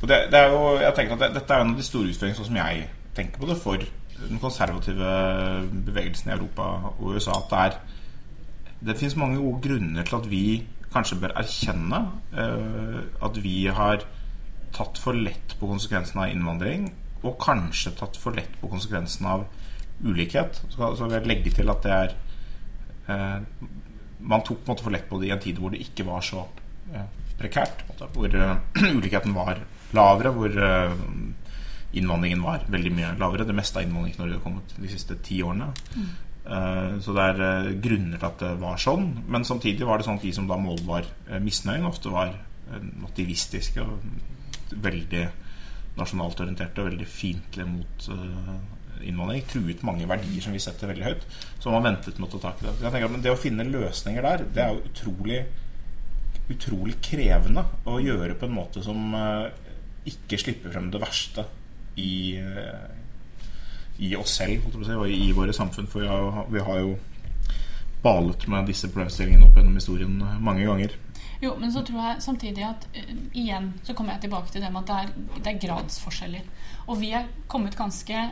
Og 0.01 0.09
det, 0.09 0.17
det 0.33 0.41
jo, 0.49 0.61
jeg 0.81 0.93
tenker 0.97 1.13
at 1.13 1.21
det, 1.21 1.33
Dette 1.37 1.53
er 1.53 1.63
en 1.63 1.73
av 1.75 1.77
de 1.77 1.85
store 1.85 2.09
utfordringene, 2.09 2.37
sånn 2.39 2.49
som 2.49 2.57
jeg 2.57 2.87
tenker 3.15 3.41
på 3.41 3.49
det, 3.49 3.57
for 3.61 3.85
den 4.27 4.39
konservative 4.41 5.09
bevegelsen 5.85 6.31
i 6.31 6.35
Europa 6.35 6.67
og 6.93 7.15
USA. 7.15 7.39
At 7.39 7.51
det 7.51 7.63
er 7.65 7.79
det 8.81 8.97
finnes 8.97 9.17
mange 9.19 9.37
gode 9.37 9.61
grunner 9.61 10.07
til 10.07 10.17
at 10.17 10.27
vi 10.31 10.45
kanskje 10.91 11.19
bør 11.21 11.35
erkjenne 11.39 11.99
uh, 12.33 12.97
at 13.27 13.37
vi 13.43 13.67
har 13.69 14.05
tatt 14.75 14.99
for 15.01 15.17
lett 15.17 15.55
på 15.59 15.69
konsekvensen 15.69 16.21
av 16.23 16.31
innvandring, 16.31 16.87
og 17.21 17.37
kanskje 17.43 17.93
tatt 17.99 18.17
for 18.17 18.33
lett 18.35 18.53
på 18.61 18.71
konsekvensen 18.71 19.27
av 19.29 19.45
ulikhet. 20.01 20.63
Så, 20.71 20.89
vil 21.03 21.17
jeg 21.19 21.29
legge 21.29 21.53
til 21.53 21.69
at 21.69 21.85
det 21.85 21.93
er 21.93 22.15
uh, 23.11 23.67
Man 24.21 24.43
tok 24.45 24.59
på 24.61 24.69
en 24.69 24.73
måte 24.75 24.85
for 24.85 24.93
lett 24.93 25.07
på 25.09 25.17
det 25.21 25.29
i 25.29 25.33
en 25.33 25.41
tid 25.41 25.57
hvor 25.57 25.73
det 25.73 25.81
ikke 25.81 26.05
var 26.05 26.25
så 26.25 26.43
uh, 26.95 27.05
prekært. 27.37 27.85
Hvor 28.15 28.33
ulikheten 28.97 29.37
var 29.37 29.61
lavere, 29.93 30.33
hvor 30.33 30.57
innvandringen 31.91 32.43
var 32.43 32.65
veldig 32.71 32.91
mye 32.95 33.13
lavere. 33.19 33.45
Det 33.47 33.55
meste 33.55 33.79
av 33.79 33.87
innvandringen 33.87 34.21
Norge 34.21 34.37
har 34.37 34.43
kommet 34.45 34.75
de 34.77 34.91
siste 34.91 35.17
ti 35.25 35.41
årene. 35.43 35.71
Mm. 35.95 36.11
Eh, 36.41 36.99
så 37.03 37.15
det 37.15 37.27
er 37.27 37.41
eh, 37.47 37.71
grunner 37.83 38.17
til 38.17 38.29
at 38.29 38.43
det 38.43 38.51
var 38.61 38.81
sånn. 38.81 39.07
Men 39.31 39.47
samtidig 39.47 39.87
var 39.87 39.99
det 39.99 40.07
sånn 40.07 40.19
at 40.21 40.27
de 40.27 40.33
som 40.35 40.47
da 40.49 40.59
målbar 40.59 41.07
var 41.27 41.43
misnøyen, 41.43 41.87
ofte 41.89 42.13
var 42.13 42.35
motivistiske 42.71 43.83
og 43.83 44.77
veldig 44.79 45.25
nasjonalt 45.97 46.39
orienterte 46.39 46.79
og 46.79 46.87
veldig 46.87 47.07
fiendtlige 47.09 47.67
mot 47.67 48.05
innvandring. 49.03 49.43
Truet 49.49 49.81
mange 49.83 50.07
verdier 50.07 50.45
som 50.45 50.55
vi 50.55 50.61
setter 50.63 50.87
veldig 50.87 51.09
høyt. 51.09 51.25
Så 51.59 51.73
man 51.73 51.83
ventet 51.83 52.15
med 52.15 52.29
å 52.29 52.37
ta 52.37 52.45
tak 52.45 52.61
i 52.61 52.69
det. 52.69 52.77
Jeg 52.85 52.93
tenker 52.93 53.09
at 53.09 53.25
Det 53.25 53.33
å 53.33 53.41
finne 53.41 53.67
løsninger 53.67 54.23
der, 54.23 54.45
det 54.55 54.63
er 54.63 54.71
jo 54.71 54.85
utrolig 54.87 55.41
utrolig 56.51 56.97
krevende 57.03 57.61
å 57.87 57.99
gjøre 58.03 58.35
på 58.39 58.47
en 58.47 58.55
måte 58.55 58.81
som 58.83 59.13
ikke 60.07 60.39
slipper 60.39 60.73
frem 60.73 60.89
det 60.91 60.99
verste 60.99 61.45
i 61.95 62.39
i 64.01 64.15
oss 64.17 64.33
selv 64.39 64.65
og 64.73 65.09
i 65.09 65.31
våre 65.35 65.53
samfunn. 65.53 65.87
For 65.89 66.47
vi 66.49 66.65
har 66.65 66.79
jo 66.81 66.95
balet 68.01 68.47
med 68.49 68.69
disse 68.71 68.89
problemstillingene 68.89 69.45
opp 69.45 69.57
gjennom 69.59 69.77
historien 69.77 70.15
mange 70.41 70.65
ganger. 70.65 70.95
Jo, 71.41 71.55
men 71.57 71.73
så 71.73 71.81
tror 71.85 72.01
jeg 72.05 72.21
samtidig 72.21 72.65
at 72.65 72.87
uh, 72.93 73.11
igjen 73.33 73.71
så 73.85 73.95
kommer 73.97 74.15
jeg 74.15 74.27
tilbake 74.27 74.53
til 74.53 74.61
det 74.61 74.71
med 74.73 74.83
at 74.83 74.89
det 74.89 74.97
er, 74.97 75.37
det 75.37 75.51
er 75.51 75.61
gradsforskjeller. 75.67 76.49
Og 76.87 76.99
vi 77.01 77.11
er 77.17 77.29
kommet 77.49 77.77
ganske 77.77 78.25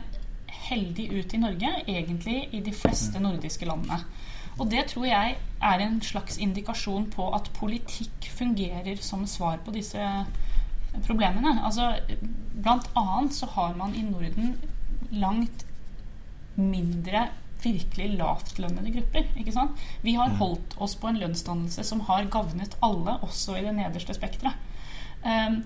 heldig 0.70 1.06
ut 1.14 1.34
i 1.34 1.40
Norge, 1.42 1.70
egentlig 1.88 2.36
i 2.54 2.60
de 2.66 2.74
fleste 2.74 3.18
mm. 3.18 3.24
nordiske 3.26 3.66
landene. 3.66 3.98
Og 4.58 4.70
det 4.70 4.84
tror 4.90 5.06
jeg 5.06 5.36
er 5.62 5.82
en 5.82 6.00
slags 6.04 6.38
indikasjon 6.38 7.06
på 7.10 7.30
at 7.34 7.50
politikk 7.56 8.26
fungerer 8.34 8.98
som 9.02 9.22
svar 9.26 9.62
på 9.64 9.74
disse 9.74 10.02
problemene. 11.06 11.56
Altså, 11.64 11.92
blant 12.54 12.88
annet 12.98 13.36
så 13.36 13.48
har 13.56 13.76
man 13.78 13.94
i 13.94 14.04
Norden 14.06 14.56
langt 15.10 15.64
mindre 16.54 17.28
virkelig 17.62 18.14
lavtlønnede 18.16 18.92
grupper. 18.94 19.26
ikke 19.36 19.52
sant? 19.52 19.78
Vi 20.02 20.14
har 20.16 20.32
mm. 20.32 20.40
holdt 20.40 20.76
oss 20.80 20.96
på 20.96 21.10
en 21.10 21.20
lønnsdannelse 21.20 21.84
som 21.84 22.00
har 22.08 22.28
gagnet 22.32 22.76
alle, 22.84 23.18
også 23.24 23.58
i 23.58 23.64
det 23.66 23.76
nederste 23.76 24.16
spekteret. 24.16 24.56
Um, 25.22 25.62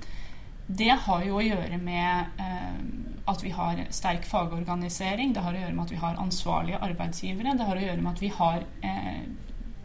det 0.67 0.91
har 1.07 1.25
jo 1.27 1.39
å 1.39 1.45
gjøre 1.45 1.79
med 1.79 2.41
um, 2.41 3.15
at 3.31 3.43
vi 3.45 3.53
har 3.55 3.81
sterk 3.95 4.27
fagorganisering, 4.29 5.33
det 5.33 5.45
har 5.45 5.55
å 5.55 5.61
gjøre 5.61 5.75
med 5.77 5.87
at 5.87 5.95
vi 5.95 6.03
har 6.03 6.21
ansvarlige 6.21 6.81
arbeidsgivere, 6.85 7.57
det 7.57 7.69
har 7.69 7.79
å 7.79 7.85
gjøre 7.85 8.03
med 8.03 8.13
at 8.13 8.23
vi 8.25 8.31
har 8.35 8.65
eh, 8.85 9.23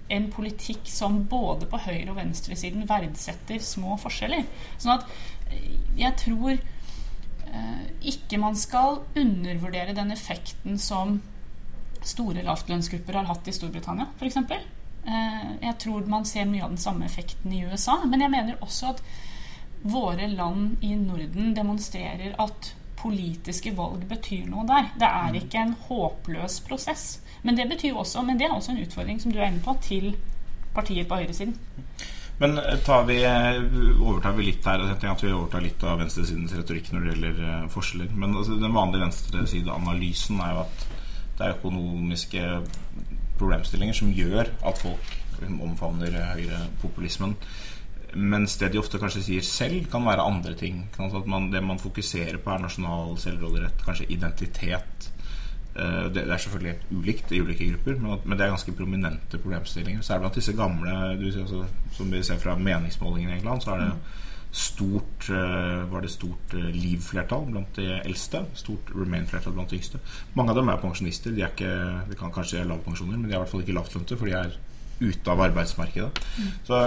en 0.10 0.26
politikk 0.34 0.88
som 0.90 1.22
både 1.30 1.70
på 1.70 1.80
høyre- 1.86 2.10
og 2.12 2.18
venstresiden 2.18 2.88
verdsetter 2.90 3.62
små 3.64 3.96
forskjeller. 4.02 4.48
Sånn 4.82 4.98
at 4.98 5.06
jeg 6.00 6.16
tror 6.24 6.56
eh, 6.56 7.86
ikke 8.12 8.40
man 8.42 8.58
skal 8.60 9.02
undervurdere 9.20 9.96
den 9.98 10.12
effekten 10.16 10.80
som 10.82 11.20
store 12.06 12.44
lavtlønnsgrupper 12.46 13.20
har 13.20 13.28
hatt 13.28 13.48
i 13.50 13.56
Storbritannia, 13.56 14.08
f.eks. 14.20 14.38
Eh, 14.40 15.50
jeg 15.62 15.76
tror 15.84 16.08
man 16.12 16.28
ser 16.28 16.48
mye 16.50 16.64
av 16.64 16.76
den 16.76 16.82
samme 16.82 17.08
effekten 17.08 17.54
i 17.54 17.64
USA. 17.66 18.00
Men 18.06 18.24
jeg 18.24 18.34
mener 18.34 18.62
også 18.64 18.94
at 18.94 19.04
våre 19.82 20.28
land 20.28 20.84
i 20.84 20.94
Norden 21.00 21.54
demonstrerer 21.56 22.36
at 22.40 22.74
politiske 23.00 23.72
valg 23.76 24.04
betyr 24.10 24.48
noe 24.52 24.66
der. 24.68 24.92
Det 25.00 25.08
er 25.08 25.30
mm. 25.32 25.40
ikke 25.40 25.64
en 25.64 25.76
håpløs 25.88 26.60
prosess. 26.68 27.06
Men 27.42 27.56
det 27.56 27.70
betyr 27.70 27.96
også, 27.96 28.24
men 28.28 28.40
det 28.40 28.50
er 28.50 28.56
også 28.56 28.74
en 28.74 28.82
utfordring 28.84 29.22
som 29.22 29.32
du 29.32 29.40
er 29.40 29.48
inne 29.48 29.64
på, 29.64 29.76
til 29.84 30.12
partier 30.76 31.08
på 31.08 31.22
høyresiden. 31.22 31.56
Men 32.40 32.58
eh, 32.58 33.06
vi, 33.08 33.18
eh, 33.28 33.58
overtar 34.00 34.36
vi 34.38 34.46
litt 34.48 34.68
her 34.68 34.80
Jeg 34.86 34.96
tenker 34.96 35.12
at 35.12 35.24
vi 35.26 35.34
overtar 35.36 35.64
litt 35.64 35.84
av 35.84 36.00
venstresidens 36.00 36.56
retorikk 36.56 36.92
når 36.94 37.06
det 37.06 37.14
gjelder 37.14 37.72
forskjeller. 37.74 38.14
Men 38.16 38.36
altså, 38.36 38.60
den 38.60 38.76
vanlige 38.76 39.06
venstresideanalysen 39.08 40.40
er 40.46 40.56
jo 40.56 40.62
at 40.64 40.86
det 41.40 41.48
er 41.48 41.58
økonomiske 41.58 42.46
problemstillinger 43.40 43.96
som 43.96 44.12
gjør 44.12 44.50
at 44.68 44.80
folk 44.80 45.14
omfavner 45.48 46.16
høyrepopulismen. 46.34 47.36
Mens 48.20 48.58
det 48.60 48.72
de 48.74 48.80
ofte 48.82 49.00
kanskje 49.00 49.22
sier 49.24 49.46
selv, 49.46 49.86
kan 49.92 50.08
være 50.08 50.26
andre 50.26 50.56
ting. 50.58 50.82
At 50.98 51.28
man, 51.30 51.48
det 51.54 51.62
man 51.64 51.80
fokuserer 51.80 52.40
på, 52.42 52.52
er 52.52 52.64
nasjonal 52.64 53.16
selvråderett, 53.22 53.86
kanskje 53.86 54.10
identitet. 54.16 55.09
Eh, 55.76 56.08
det 56.14 56.24
er 56.26 56.38
selvfølgelig 56.38 56.76
ulikt 56.92 57.32
i 57.32 57.42
ulike 57.42 57.70
grupper, 57.72 58.00
men 58.26 58.38
det 58.38 58.46
er 58.46 58.56
ganske 58.56 58.72
prominente 58.72 59.38
problemstillinger. 59.38 60.02
Så 60.02 60.14
er 60.14 60.18
det 60.18 60.26
blant 60.26 60.40
disse 60.40 60.56
gamle, 60.58 60.96
som 61.98 62.12
vi 62.12 62.24
ser 62.24 62.42
fra 62.42 62.56
meningsmålingene 62.58 63.36
i 63.36 63.38
England, 63.38 63.62
så 63.62 63.76
er 63.76 63.86
det 63.86 63.92
stort 64.52 65.30
eh, 65.30 65.92
var 65.92 66.02
det 66.02 66.10
stort 66.10 66.54
eh, 66.58 66.72
Leave-flertall 66.74 67.46
blant 67.52 67.76
de 67.78 68.00
eldste. 68.00 68.42
Stort 68.58 68.90
Remain-flertall 68.96 69.54
blant 69.54 69.70
de 69.70 69.78
yngste. 69.78 70.02
Mange 70.34 70.56
av 70.56 70.58
dem 70.58 70.72
er 70.74 70.82
pensjonister. 70.82 71.36
De, 71.36 71.44
er 71.46 71.54
ikke, 71.54 71.76
de 72.10 72.18
kan 72.18 72.34
kanskje 72.34 72.64
ha 72.64 72.66
lavpensjoner, 72.66 73.18
men 73.18 73.28
de 73.28 73.36
er 73.36 73.38
i 73.38 73.44
hvert 73.44 73.52
fall 73.52 73.62
ikke 73.62 73.78
lavtlønte, 73.78 74.18
for 74.18 74.30
de 74.30 74.38
er 74.40 74.58
ute 75.00 75.32
av 75.32 75.44
arbeidsmarkedet. 75.46 76.24
Mm. 76.40 76.50
Så, 76.68 76.80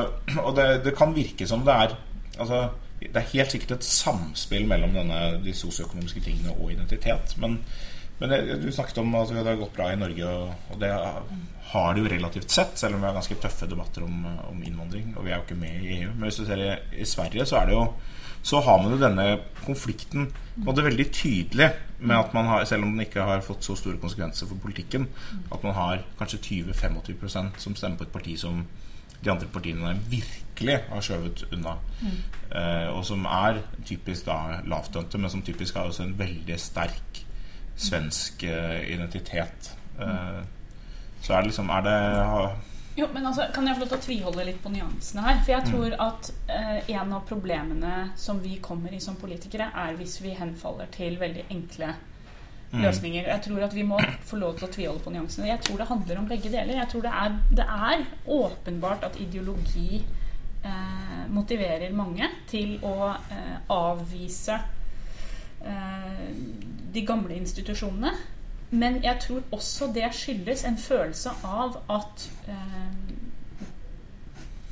og 0.43 0.57
det, 0.59 0.67
det, 0.85 0.97
kan 0.99 1.15
virke 1.17 1.47
som 1.49 1.63
det 1.65 1.77
er 1.85 1.95
altså, 2.39 2.67
Det 3.01 3.17
er 3.17 3.31
helt 3.33 3.55
sikkert 3.55 3.79
et 3.79 3.87
samspill 3.87 4.67
mellom 4.71 4.93
denne, 4.95 5.23
de 5.43 5.55
sosioøkonomiske 5.57 6.21
tingene 6.27 6.53
og 6.59 6.75
identitet. 6.75 7.37
Men 7.43 7.61
men 8.23 8.31
det, 8.31 8.61
du 8.63 8.69
snakket 8.71 9.03
om 9.03 9.15
at 9.19 9.33
det 9.35 9.43
har 9.43 9.59
gått 9.59 9.75
bra 9.75 9.91
i 9.91 9.99
Norge, 9.99 10.33
og 10.71 10.79
det 10.79 10.93
har 11.73 11.95
det 11.95 12.05
jo 12.05 12.11
relativt 12.13 12.55
sett, 12.55 12.79
selv 12.79 12.95
om 12.95 13.03
vi 13.03 13.09
har 13.09 13.17
ganske 13.17 13.39
tøffe 13.43 13.67
debatter 13.67 14.07
om, 14.07 14.27
om 14.47 14.63
innvandring. 14.63 15.11
Og 15.17 15.27
vi 15.27 15.33
er 15.33 15.41
jo 15.41 15.47
ikke 15.47 15.59
med 15.59 15.83
i 15.83 15.97
EU. 15.99 16.13
Men 16.13 16.29
hvis 16.29 16.39
du 16.39 16.45
ser 16.47 16.63
i, 16.63 16.73
i 17.03 17.09
Sverige, 17.09 17.47
så 17.49 17.59
er 17.59 17.71
det 17.71 17.79
jo 17.81 17.87
så 18.43 18.59
har 18.61 18.81
man 18.83 18.91
jo 18.91 18.99
denne 18.99 19.27
konflikten 19.63 20.25
og 20.67 20.73
er 20.75 20.89
veldig 20.89 21.05
tydelig 21.15 21.69
med 22.03 22.17
at 22.17 22.33
man 22.35 22.49
har, 22.51 22.65
selv 22.67 22.83
om 22.83 22.91
den 22.91 23.05
ikke 23.05 23.23
har 23.23 23.45
fått 23.47 23.63
så 23.63 23.77
store 23.79 24.01
konsekvenser 24.03 24.49
for 24.51 24.59
politikken, 24.59 25.07
at 25.55 25.63
man 25.63 25.77
har 25.77 26.03
kanskje 26.19 26.41
20-25% 26.73 27.63
som 27.63 27.77
stemmer 27.79 28.01
på 28.01 28.09
et 28.09 28.17
parti 28.17 28.35
som 28.41 28.65
de 29.23 29.31
andre 29.31 29.47
partiene 29.47 29.95
virkelig 30.11 30.81
har 30.89 31.05
skjøvet 31.07 31.45
unna. 31.55 31.77
Mm. 32.01 32.17
Eh, 32.59 32.89
og 32.91 33.05
som 33.07 33.23
er 33.31 33.61
typisk 33.87 34.27
da 34.27 34.59
lavtlønte, 34.67 35.19
men 35.19 35.31
som 35.31 35.45
typisk 35.47 35.79
har 35.79 35.87
også 35.87 36.09
en 36.09 36.19
veldig 36.19 36.59
sterk 36.59 37.12
svensk 37.83 38.45
eh, 38.49 38.83
identitet. 38.95 39.73
Eh, 40.01 40.43
så 41.23 41.35
er 41.35 41.43
det 41.43 41.53
liksom 41.53 41.71
Er 41.71 41.83
det 41.87 41.97
jo, 42.97 43.07
men 43.15 43.27
altså, 43.27 43.47
Kan 43.55 43.67
jeg 43.67 43.77
få 43.77 43.85
lov 43.85 43.89
til 43.89 43.99
å 43.99 44.05
tviholde 44.05 44.45
litt 44.45 44.63
på 44.63 44.73
nyansene 44.73 45.25
her? 45.25 45.39
For 45.41 45.55
jeg 45.55 45.69
tror 45.71 45.95
mm. 45.95 46.01
at 46.07 46.31
eh, 46.53 46.95
en 46.99 47.13
av 47.17 47.27
problemene 47.29 47.93
som 48.21 48.41
vi 48.43 48.59
kommer 48.61 48.93
i 48.93 49.01
som 49.01 49.17
politikere, 49.17 49.71
er 49.73 49.97
hvis 49.97 50.19
vi 50.21 50.35
henfaller 50.37 50.91
til 50.93 51.17
veldig 51.21 51.47
enkle 51.55 51.95
mm. 52.73 52.83
løsninger. 52.83 53.31
Jeg 53.31 53.45
tror 53.47 53.65
at 53.65 53.77
vi 53.77 53.87
må 53.89 54.01
få 54.29 54.41
lov 54.43 54.59
til 54.59 54.69
å 54.69 54.73
tviholde 54.75 55.05
på 55.07 55.15
nyansene. 55.15 55.49
Jeg 55.49 55.65
tror 55.65 55.81
det 55.81 55.89
handler 55.89 56.21
om 56.21 56.29
begge 56.29 56.53
deler. 56.53 56.75
Jeg 56.83 56.91
tror 56.93 57.07
det 57.07 57.15
er, 57.23 57.39
det 57.63 57.69
er 57.89 58.05
åpenbart 58.37 59.09
at 59.09 59.17
ideologi 59.25 60.03
eh, 60.03 61.25
motiverer 61.33 61.97
mange 61.97 62.29
til 62.51 62.77
å 62.85 63.13
eh, 63.15 63.57
avvise 63.73 64.61
eh, 65.65 66.29
de 66.95 67.07
gamle 67.07 67.35
institusjonene. 67.35 68.13
Men 68.73 69.03
jeg 69.05 69.21
tror 69.21 69.43
også 69.53 69.91
det 69.93 70.09
skyldes 70.17 70.65
en 70.65 70.79
følelse 70.81 71.35
av 71.45 71.77
at 71.93 72.25
eh, 72.49 73.19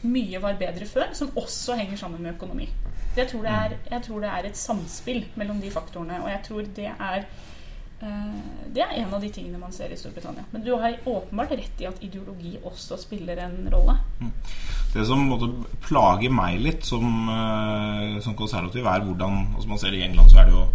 mye 0.08 0.40
var 0.40 0.56
bedre 0.60 0.88
før, 0.88 1.12
som 1.12 1.34
også 1.36 1.76
henger 1.76 2.00
sammen 2.00 2.22
med 2.22 2.34
økonomi. 2.34 2.68
Jeg 3.16 3.28
tror, 3.28 3.44
er, 3.44 3.76
jeg 3.90 4.02
tror, 4.06 4.20
det 4.22 4.30
er, 4.30 4.48
et 4.48 4.56
samspill 4.56 5.24
mellom 5.36 5.60
de 5.60 5.70
faktorene, 5.70 6.22
og 6.22 6.30
jeg 6.30 6.40
tror 6.46 6.68
det 6.76 6.88
er 6.88 7.24
eh, 8.00 8.34
det 8.72 8.84
er 8.86 8.96
en 9.02 9.14
av 9.14 9.20
de 9.20 9.28
tingene 9.34 9.60
man 9.60 9.74
ser 9.76 9.92
i 9.92 9.98
Storbritannia. 10.00 10.46
Men 10.52 10.64
du 10.64 10.72
har 10.80 10.96
åpenbart 11.04 11.52
rett 11.58 11.82
i 11.82 11.88
at 11.90 12.00
ideologi 12.00 12.56
også 12.62 12.96
spiller 13.02 13.44
en 13.44 13.66
rolle. 13.74 13.98
Mm. 14.20 14.32
Det 14.94 15.04
som 15.06 15.28
måtte 15.28 15.50
plage 15.84 16.30
meg 16.32 16.62
litt 16.64 16.86
som, 16.88 17.28
eh, 17.28 18.20
som 18.24 18.38
konservativ, 18.38 18.86
er 18.86 19.04
hvordan 19.04 19.50
altså 19.56 19.68
Man 19.68 19.78
ser 19.78 19.92
i 19.92 20.06
England 20.08 20.32
så 20.32 20.40
er 20.40 20.48
det 20.48 20.56
jo 20.56 20.68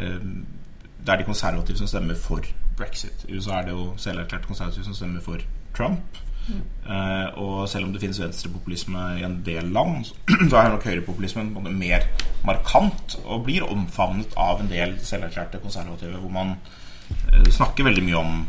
det 0.00 1.12
er 1.12 1.20
de 1.20 1.28
konservative 1.28 1.80
som 1.80 1.88
stemmer 1.90 2.18
for 2.18 2.44
brexit. 2.78 3.24
I 3.28 3.36
USA 3.36 3.60
er 3.60 3.68
det 3.68 3.76
jo 3.76 3.86
selverklært 4.00 4.48
konservative 4.48 4.86
som 4.86 4.96
stemmer 4.96 5.24
for 5.24 5.42
Trump. 5.76 6.20
Mm. 6.48 6.60
Uh, 6.86 7.38
og 7.38 7.56
selv 7.68 7.86
om 7.86 7.92
det 7.92 8.00
finnes 8.02 8.20
venstrepopulisme 8.20 9.02
i 9.20 9.24
en 9.26 9.40
del 9.46 9.70
land, 9.74 10.06
så 10.06 10.56
er 10.60 10.72
nok 10.72 10.86
høyrepopulismen 10.88 11.52
mer 11.78 12.06
markant 12.46 13.18
og 13.24 13.44
blir 13.46 13.66
omfavnet 13.68 14.34
av 14.40 14.62
en 14.62 14.70
del 14.70 14.96
selverklærte 15.04 15.60
konservative, 15.62 16.18
hvor 16.18 16.32
man 16.34 16.56
uh, 16.56 17.50
snakker 17.50 17.86
veldig 17.86 18.06
mye 18.08 18.24
om 18.24 18.40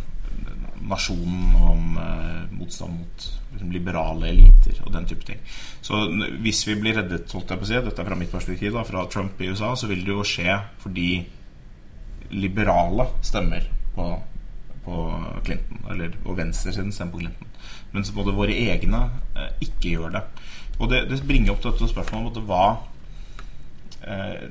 nasjonen 0.91 1.51
og 1.59 1.67
om 1.75 1.99
uh, 1.99 2.47
motstand 2.57 2.95
mot 2.97 3.27
liksom, 3.53 3.73
liberale 3.75 4.31
eliter 4.31 4.81
og 4.85 4.95
den 4.95 5.05
type 5.09 5.27
ting. 5.27 5.43
Så 5.85 5.99
hvis 6.41 6.63
vi 6.67 6.79
blir 6.79 6.97
reddet, 6.97 7.29
holdt 7.35 7.53
jeg 7.53 7.61
på 7.61 7.67
å 7.67 7.69
si, 7.69 7.77
dette 7.85 8.01
er 8.01 8.09
fra 8.09 8.17
mitt 8.17 8.33
perspektiv, 8.33 8.73
da, 8.73 8.87
fra 8.87 9.05
Trump 9.11 9.41
i 9.43 9.51
USA, 9.51 9.75
så 9.77 9.91
vil 9.91 10.01
det 10.07 10.15
jo 10.15 10.25
skje 10.25 10.57
fordi 10.81 11.11
liberale 12.31 13.07
stemmer 13.21 13.67
på, 13.95 14.07
på 14.85 14.99
Clinton. 15.45 15.83
Eller, 15.91 16.15
og 16.25 16.37
venstresiden 16.39 16.93
stemmer 16.95 17.17
på 17.17 17.23
Clinton. 17.25 17.51
Mens 17.91 18.13
både 18.15 18.35
våre 18.35 18.55
egne 18.55 19.03
eh, 19.35 19.51
ikke 19.67 19.95
gjør 19.95 20.15
det. 20.15 20.23
Og 20.79 20.89
det, 20.89 21.03
det 21.11 21.21
bringer 21.27 21.53
opp 21.53 21.65
dette 21.65 21.89
spørsmålet 21.91 22.39
om 22.41 22.47
hva 22.49 22.65
eh, 24.07 24.47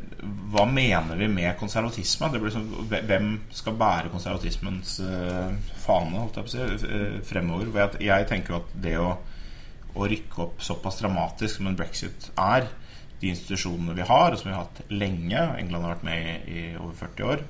hva 0.53 0.67
mener 0.69 1.19
vi 1.19 1.29
med 1.31 1.57
konservatisme? 1.59 2.31
Det 2.31 2.43
blir 2.43 2.55
sånn, 2.55 2.69
hvem 2.91 3.33
skal 3.55 3.79
bære 3.81 4.13
konservatismens 4.13 4.99
eh, 5.05 5.57
fane 5.83 6.27
på 6.37 6.47
si, 6.51 6.61
eh, 6.61 7.19
fremover? 7.27 7.73
Jeg, 7.81 8.05
jeg 8.11 8.29
tenker 8.31 8.55
jo 8.55 8.61
at 8.61 8.77
det 8.85 8.97
å, 9.01 9.15
å 9.97 10.11
rykke 10.13 10.45
opp 10.47 10.63
såpass 10.65 11.01
dramatisk 11.01 11.59
som 11.59 11.71
en 11.71 11.79
brexit 11.79 12.31
er, 12.37 12.69
de 13.21 13.29
institusjonene 13.29 13.97
vi 13.99 14.05
har, 14.09 14.33
og 14.33 14.41
som 14.41 14.49
vi 14.49 14.55
har 14.55 14.63
hatt 14.65 14.93
lenge 14.93 15.41
England 15.61 15.85
har 15.85 15.97
vært 15.97 16.07
med 16.07 16.21
i, 16.49 16.61
i 16.61 16.63
over 16.79 16.95
40 17.03 17.33
år 17.33 17.43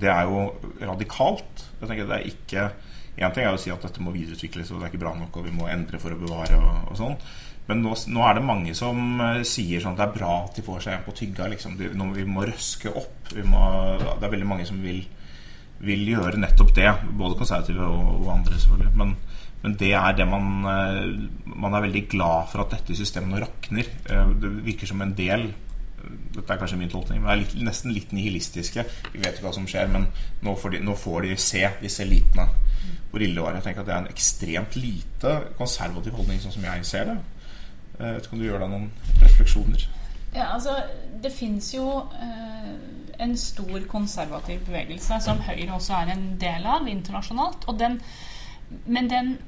det 0.00 0.10
er 0.12 0.28
jo 0.28 0.46
radikalt. 0.80 1.66
Jeg 1.80 1.90
tenker 1.90 2.08
det 2.08 2.20
er 2.20 2.30
ikke 2.32 2.68
Én 3.18 3.34
ting 3.34 3.42
er 3.42 3.56
å 3.56 3.58
si 3.58 3.70
at 3.74 3.82
dette 3.82 4.02
må 4.02 4.12
videreutvikles, 4.14 4.68
og 4.70 4.78
det 4.78 4.86
er 4.86 4.92
ikke 4.92 5.02
bra 5.02 5.12
nok, 5.18 5.40
og 5.40 5.46
vi 5.48 5.54
må 5.54 5.66
endre 5.66 5.98
for 5.98 6.14
å 6.14 6.18
bevare. 6.20 6.54
og, 6.54 6.92
og 6.92 6.98
sånn 7.00 7.16
Men 7.66 7.82
nå, 7.82 7.96
nå, 8.14 8.20
er 8.24 8.38
det 8.38 8.44
mange 8.46 8.74
som 8.78 9.18
uh, 9.18 9.42
sier 9.42 9.82
sånn 9.82 9.96
at 9.96 9.98
det 9.98 10.06
er 10.06 10.18
bra 10.20 10.34
at 10.44 10.54
de 10.56 10.62
får 10.64 10.84
seg 10.84 10.94
en 10.94 11.02
på 11.04 11.16
tygga. 11.18 11.48
Liksom. 11.52 11.74
De, 11.80 11.90
nå, 11.98 12.06
vi 12.14 12.24
må 12.28 12.46
røske 12.46 12.92
opp. 12.94 13.32
Må, 13.44 13.64
det 13.98 14.22
er 14.22 14.34
veldig 14.36 14.48
mange 14.48 14.68
som 14.68 14.78
vil, 14.80 15.02
vil 15.82 16.06
gjøre 16.14 16.40
nettopp 16.40 16.72
det. 16.78 16.88
Både 17.18 17.40
konservative 17.42 17.90
og, 17.90 18.14
og 18.22 18.32
andre, 18.38 18.62
selvfølgelig. 18.62 18.94
Men, 19.02 19.12
men, 19.64 19.76
det 19.82 19.92
er 19.98 20.16
det 20.16 20.28
man 20.30 20.48
uh, 20.62 21.52
Man 21.58 21.74
er 21.74 21.88
veldig 21.88 22.06
glad 22.14 22.52
for 22.54 22.62
at 22.62 22.78
dette 22.78 22.96
systemet 22.96 23.34
nå 23.34 23.42
rakner. 23.42 23.90
Uh, 24.06 24.30
det 24.38 24.54
virker 24.70 24.94
som 24.94 25.02
en 25.02 25.16
del 25.18 25.50
dette 26.34 26.52
er 26.52 26.60
kanskje 26.60 26.78
min 26.80 26.92
tolkning, 26.92 27.20
men 27.22 27.32
er 27.32 27.40
litt, 27.42 27.54
nesten 27.64 27.92
litt 27.94 28.12
nihilistiske. 28.14 28.84
Vi 29.12 29.20
vet 29.20 29.34
ikke 29.34 29.48
hva 29.48 29.54
som 29.56 29.66
skjer, 29.68 29.90
men 29.92 30.06
nå 30.44 30.54
får 30.58 30.76
de, 30.76 30.82
nå 30.86 30.94
får 30.98 31.26
de 31.26 31.36
se 31.42 31.64
disse 31.82 32.04
elitene 32.04 32.48
hvor 33.08 33.24
ille 33.24 33.38
det 33.38 33.44
var. 33.44 33.56
Jeg 33.56 33.64
tenker 33.64 33.82
at 33.82 33.88
det 33.88 33.94
er 33.94 34.02
en 34.04 34.12
ekstremt 34.12 34.76
lite 34.76 35.34
konservativ 35.58 36.16
holdning, 36.18 36.40
sånn 36.42 36.54
som 36.54 36.66
jeg 36.68 36.86
ser 36.86 37.08
det. 37.08 37.18
Jeg 37.98 38.14
vet 38.14 38.26
ikke 38.26 38.36
om 38.36 38.42
du 38.42 38.46
gjør 38.46 38.64
deg 38.64 38.72
noen 38.74 38.90
refleksjoner? 39.24 39.86
Ja, 40.34 40.52
altså, 40.54 40.76
Det 41.22 41.32
fins 41.32 41.72
jo 41.74 41.86
eh, 42.20 42.74
en 43.18 43.36
stor 43.36 43.80
konservativ 43.90 44.60
bevegelse 44.66 45.18
som 45.24 45.40
Høyre 45.42 45.72
også 45.74 45.96
er 45.98 46.12
en 46.14 46.26
del 46.38 46.66
av 46.68 46.86
internasjonalt. 46.86 47.66
Den, 47.80 47.98
men 48.86 49.10
den, 49.10 49.38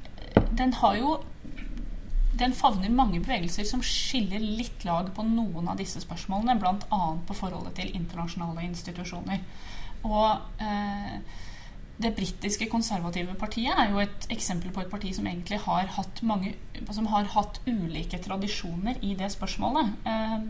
den 0.57 0.73
har 0.81 0.97
jo 0.99 1.19
den 2.41 2.55
favner 2.57 2.89
mange 2.93 3.21
bevegelser 3.21 3.67
som 3.69 3.83
skiller 3.85 4.41
litt 4.41 4.85
lag 4.87 5.11
på 5.15 5.25
noen 5.27 5.69
av 5.71 5.77
disse 5.79 6.01
spørsmålene, 6.03 6.57
bl.a. 6.61 7.03
på 7.27 7.37
forholdet 7.37 7.77
til 7.79 7.95
internasjonale 7.97 8.65
institusjoner. 8.67 9.45
Og 10.09 10.61
eh, 10.65 11.15
det 12.01 12.13
britiske 12.17 12.65
konservative 12.71 13.35
partiet 13.37 13.77
er 13.77 13.91
jo 13.91 13.99
et 14.01 14.25
eksempel 14.33 14.71
på 14.73 14.81
et 14.81 14.89
parti 14.89 15.11
som 15.13 15.27
egentlig 15.29 15.59
har 15.67 15.89
hatt, 15.97 16.21
mange, 16.25 16.53
som 16.89 17.09
har 17.11 17.29
hatt 17.35 17.59
ulike 17.67 18.17
tradisjoner 18.23 18.97
i 19.05 19.13
det 19.19 19.29
spørsmålet. 19.33 19.91
Eh, 20.09 20.47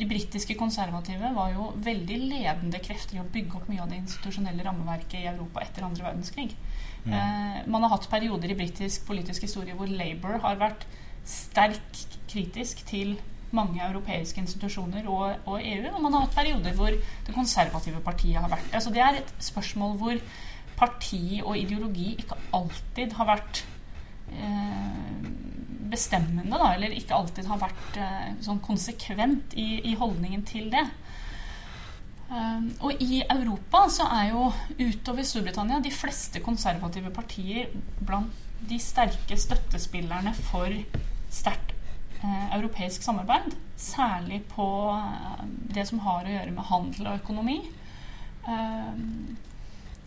de 0.00 0.06
britiske 0.10 0.54
konservative 0.58 1.30
var 1.34 1.52
jo 1.54 1.70
veldig 1.84 2.18
ledende 2.30 2.80
krefter 2.82 3.18
i 3.18 3.22
å 3.22 3.28
bygge 3.30 3.58
opp 3.58 3.70
mye 3.70 3.82
av 3.84 3.90
det 3.90 4.00
institusjonelle 4.00 4.66
rammeverket 4.66 5.20
i 5.20 5.28
Europa 5.30 5.62
etter 5.62 5.86
andre 5.86 6.08
verdenskrig. 6.08 6.56
Mm. 7.04 7.14
Eh, 7.14 7.60
man 7.70 7.86
har 7.86 7.94
hatt 7.94 8.10
perioder 8.10 8.50
i 8.50 8.58
britisk 8.58 9.06
politisk 9.08 9.46
historie 9.46 9.76
hvor 9.78 9.90
Labour 9.90 10.40
har 10.42 10.58
vært 10.60 10.86
sterkt 11.26 12.18
kritisk 12.30 12.84
til 12.88 13.16
mange 13.56 13.82
europeiske 13.82 14.40
institusjoner 14.40 15.08
og, 15.10 15.34
og, 15.44 15.58
EU. 15.58 15.88
Og 15.94 16.02
man 16.04 16.14
har 16.14 16.26
hatt 16.26 16.36
perioder 16.38 16.76
hvor 16.78 16.94
det 16.94 17.34
konservative 17.34 18.02
partiet 18.04 18.38
har 18.38 18.50
vært 18.50 18.74
altså 18.76 18.92
Det 18.94 19.02
er 19.02 19.20
et 19.20 19.34
spørsmål 19.42 19.96
hvor 19.98 20.22
parti 20.78 21.40
og 21.44 21.58
ideologi 21.58 22.14
ikke 22.22 22.38
alltid 22.56 23.12
har 23.18 23.28
vært 23.28 23.64
eh, 24.32 25.26
bestemmende, 25.90 26.56
da, 26.56 26.72
eller 26.74 26.94
ikke 26.94 27.16
alltid 27.16 27.50
har 27.50 27.60
vært 27.60 27.98
eh, 28.00 28.28
sånn 28.44 28.62
konsekvent 28.64 29.56
i, 29.58 29.82
i, 29.90 29.96
holdningen 29.98 30.46
til 30.48 30.70
det. 30.72 30.86
Um, 32.30 32.68
og 32.86 33.00
i 33.02 33.24
Europa 33.24 33.88
så 33.90 34.06
er 34.14 34.28
jo 34.30 34.44
utover 34.78 35.26
Storbritannia 35.26 35.80
de 35.82 35.90
fleste 35.90 36.38
konservative 36.44 37.10
partier 37.10 37.72
blant 38.06 38.30
de 38.70 38.78
sterke 38.78 39.34
støttespillerne 39.40 40.30
for 40.38 40.70
sterkt 41.30 41.74
eh, 42.22 42.46
europeisk 42.56 43.02
samarbeid. 43.06 43.54
Særlig 43.80 44.42
på 44.50 44.66
eh, 44.94 45.44
det 45.74 45.86
som 45.88 46.02
har 46.06 46.26
å 46.26 46.34
gjøre 46.34 46.54
med 46.56 46.68
handel 46.70 47.10
og 47.10 47.20
økonomi. 47.22 47.60
Eh, 48.48 49.02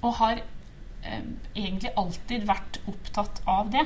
og 0.04 0.18
har 0.20 0.42
eh, 0.42 1.28
egentlig 1.56 1.94
alltid 2.00 2.48
vært 2.50 2.82
opptatt 2.92 3.44
av 3.50 3.72
det. 3.74 3.86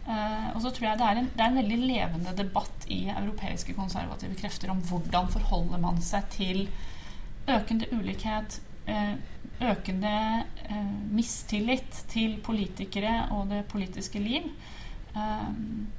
Uh, 0.00 0.56
og 0.56 0.62
så 0.64 0.70
tror 0.74 0.86
jeg 0.88 0.98
det 0.98 1.06
er, 1.06 1.18
en, 1.20 1.26
det 1.36 1.42
er 1.44 1.50
en 1.50 1.58
veldig 1.60 1.76
levende 1.84 2.32
debatt 2.34 2.86
i 2.90 3.02
europeiske 3.12 3.74
konservative 3.76 4.34
krefter 4.40 4.72
om 4.72 4.80
hvordan 4.88 5.28
forholder 5.30 5.78
man 5.78 6.00
seg 6.02 6.24
til 6.32 6.62
økende 7.46 7.86
ulikhet, 7.92 8.56
uh, 8.88 9.12
økende 9.60 10.14
mistillit 11.12 12.00
til 12.08 12.38
politikere 12.42 13.28
og 13.36 13.52
det 13.52 13.60
politiske 13.68 14.22
liv. 14.24 14.48
Um, 15.12 15.90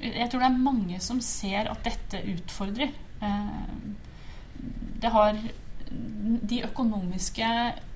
jeg 0.00 0.28
tror 0.30 0.42
det 0.42 0.48
er 0.48 0.64
mange 0.66 0.98
som 1.00 1.20
ser 1.24 1.70
at 1.72 1.84
dette 1.84 2.20
utfordrer. 2.34 2.92
Eh, 3.22 3.62
det 5.00 5.12
har 5.12 5.38
De 5.86 6.62
økonomiske 6.66 7.48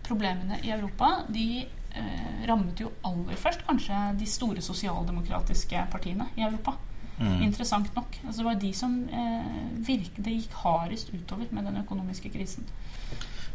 problemene 0.07 0.61
i 0.63 0.71
Europa 0.71 1.25
de 1.29 1.65
eh, 1.65 2.45
rammet 2.47 2.81
jo 2.81 2.93
aller 3.05 3.37
først 3.37 3.65
kanskje 3.67 3.97
de 4.21 4.27
store 4.27 4.63
sosialdemokratiske 4.63 5.83
partiene 5.91 6.29
i 6.37 6.45
Europa. 6.47 6.77
Mm. 7.19 7.43
Interessant 7.43 7.91
nok. 7.97 8.17
Altså 8.25 8.41
det 8.41 8.47
var 8.47 8.61
de 8.63 8.73
som 8.75 8.95
eh, 9.05 9.51
virket, 9.87 10.23
det 10.25 10.37
gikk 10.39 10.55
hardest 10.63 11.11
utover 11.13 11.51
med 11.51 11.67
den 11.69 11.81
økonomiske 11.83 12.31
krisen. 12.33 12.69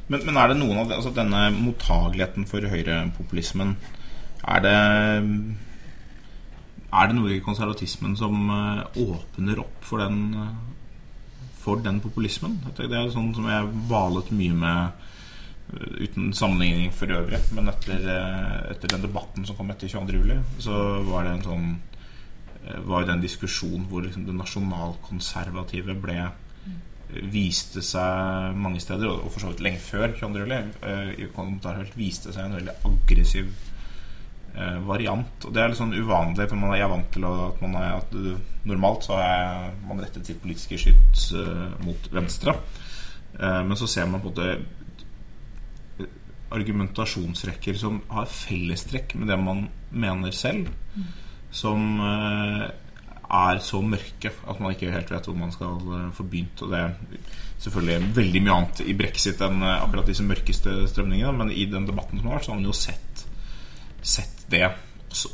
Men, 0.08 0.25
men 0.25 0.38
er 0.38 0.51
det 0.51 0.60
noen 0.60 0.84
av 0.84 0.92
altså 0.94 1.14
denne 1.16 1.48
mottageligheten 1.55 2.46
for 2.46 2.68
høyrepopulismen 2.70 3.72
Er 4.46 4.60
det 4.62 4.75
er 6.96 7.10
det 7.10 7.18
noe 7.18 7.34
i 7.36 7.44
konservatismen 7.44 8.16
som 8.20 8.36
eh, 8.51 9.01
åpner 9.03 9.60
opp 9.64 9.84
for 9.86 10.03
den, 10.03 10.22
eh, 10.40 11.50
for 11.62 11.81
den 11.84 12.00
populismen? 12.03 12.60
Det 12.77 12.88
er 12.88 13.12
sånn 13.14 13.34
som 13.36 13.50
jeg 13.50 13.74
valet 13.90 14.31
mye 14.36 14.55
med 14.62 14.79
eh, 15.74 16.05
uten 16.05 16.31
sammenligning 16.38 16.94
for 16.96 17.12
øvrig. 17.16 17.42
Men 17.58 17.72
etter, 17.74 18.08
etter, 18.72 18.94
den 18.94 19.05
debatten 19.08 19.48
som 19.48 19.58
kom 19.58 19.74
etter 19.74 19.92
22.07, 19.92 20.64
så 20.68 20.79
var 21.10 21.27
det 21.27 21.36
en 21.36 21.46
sånn 21.50 21.75
var 22.90 23.03
jo 23.03 23.12
den 23.12 23.22
diskusjon 23.22 23.84
hvor 23.92 24.01
liksom 24.01 24.24
det 24.25 24.34
nasjonalkonservative 24.34 25.94
ble 26.01 26.16
viste 27.29 27.84
seg 27.86 28.55
mange 28.58 28.81
steder, 28.81 29.05
og 29.05 29.29
for 29.29 29.44
så 29.44 29.51
vidt 29.51 29.62
lenge 29.62 29.84
før 29.86 30.16
22.07, 30.18 31.92
viste 31.94 32.34
seg 32.34 32.48
en 32.48 32.58
veldig 32.58 32.74
aggressiv 32.90 33.51
variant. 34.87 35.44
Og 35.44 35.51
det 35.51 35.61
er 35.61 35.72
litt 35.72 35.79
sånn 35.79 35.96
uvanlig, 35.96 36.46
for 36.48 36.59
man 36.59 36.75
er 36.75 36.87
vant 36.87 37.09
til 37.11 37.25
at 37.27 37.61
man 37.63 37.75
er 37.79 37.98
at 37.98 38.13
Normalt 38.65 39.03
så 39.05 39.18
er 39.22 39.74
man 39.85 40.00
rettet 40.01 40.25
sitt 40.25 40.39
politiske 40.41 40.79
skyts 40.81 41.27
uh, 41.37 41.75
mot 41.85 42.07
venstre. 42.15 42.55
Men 43.35 43.75
så 43.75 43.83
ser 43.91 44.07
man 44.07 44.22
på 44.24 44.31
det 44.31 44.53
argumentasjonsrekker 46.55 47.75
som 47.75 47.98
har 48.07 48.29
fellestrekk 48.31 49.18
med 49.20 49.27
det 49.27 49.35
man 49.41 49.65
mener 49.91 50.31
selv, 50.31 50.70
som 51.51 52.00
er 52.00 53.59
så 53.59 53.81
mørke 53.83 54.31
at 54.31 54.61
man 54.61 54.72
ikke 54.72 54.94
helt 54.94 55.11
vet 55.11 55.27
hvor 55.27 55.35
man 55.35 55.51
skal 55.51 55.75
få 56.15 56.24
begynt. 56.24 56.63
Og 56.63 56.72
det 56.72 56.79
er 56.79 56.96
selvfølgelig 57.65 58.15
veldig 58.22 58.44
mye 58.46 58.55
annet 58.55 58.83
i 58.85 58.96
brexit 58.98 59.44
enn 59.46 59.63
akkurat 59.68 60.07
disse 60.07 60.25
mørkeste 60.25 60.77
strømningene, 60.94 61.35
men 61.35 61.51
i 61.51 61.68
den 61.72 61.87
debatten 61.89 62.22
som 62.22 62.29
har 62.29 62.37
vært, 62.37 62.48
så 62.48 62.53
har 62.53 62.61
man 62.61 62.70
jo 62.70 62.77
sett, 62.85 63.25
sett 64.00 64.35
det 64.51 64.66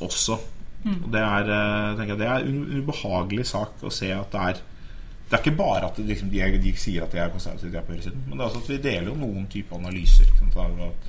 også. 0.01 0.37
Mm. 0.83 0.97
Og 1.03 1.07
det 1.13 1.21
er, 1.21 1.49
eh, 1.55 2.07
jeg, 2.07 2.17
det 2.19 2.27
er 2.27 2.45
en 2.45 2.61
ubehagelig 2.81 3.45
sak 3.51 3.83
å 3.85 3.93
se 3.93 4.09
at 4.15 4.31
det 4.33 4.45
er 4.49 4.61
Det 5.31 5.37
er 5.37 5.43
ikke 5.45 5.59
bare 5.61 5.87
at 5.87 5.99
liksom, 6.03 6.27
de, 6.27 6.39
de, 6.59 6.71
sier 6.75 7.05
at 7.05 7.13
de 7.13 7.19
er 7.23 7.29
konservative, 7.31 7.71
de 7.71 7.77
er 7.79 7.85
på 7.87 7.93
høyresiden, 7.93 8.23
men 8.27 8.35
det 8.35 8.43
er 8.43 8.49
også 8.49 8.59
at 8.65 8.71
vi 8.73 8.79
deler 8.83 9.07
jo 9.07 9.13
noen 9.15 9.45
type 9.47 9.77
analyser. 9.77 10.27
Sant, 10.35 10.57
av 10.59 10.81
at 10.89 11.05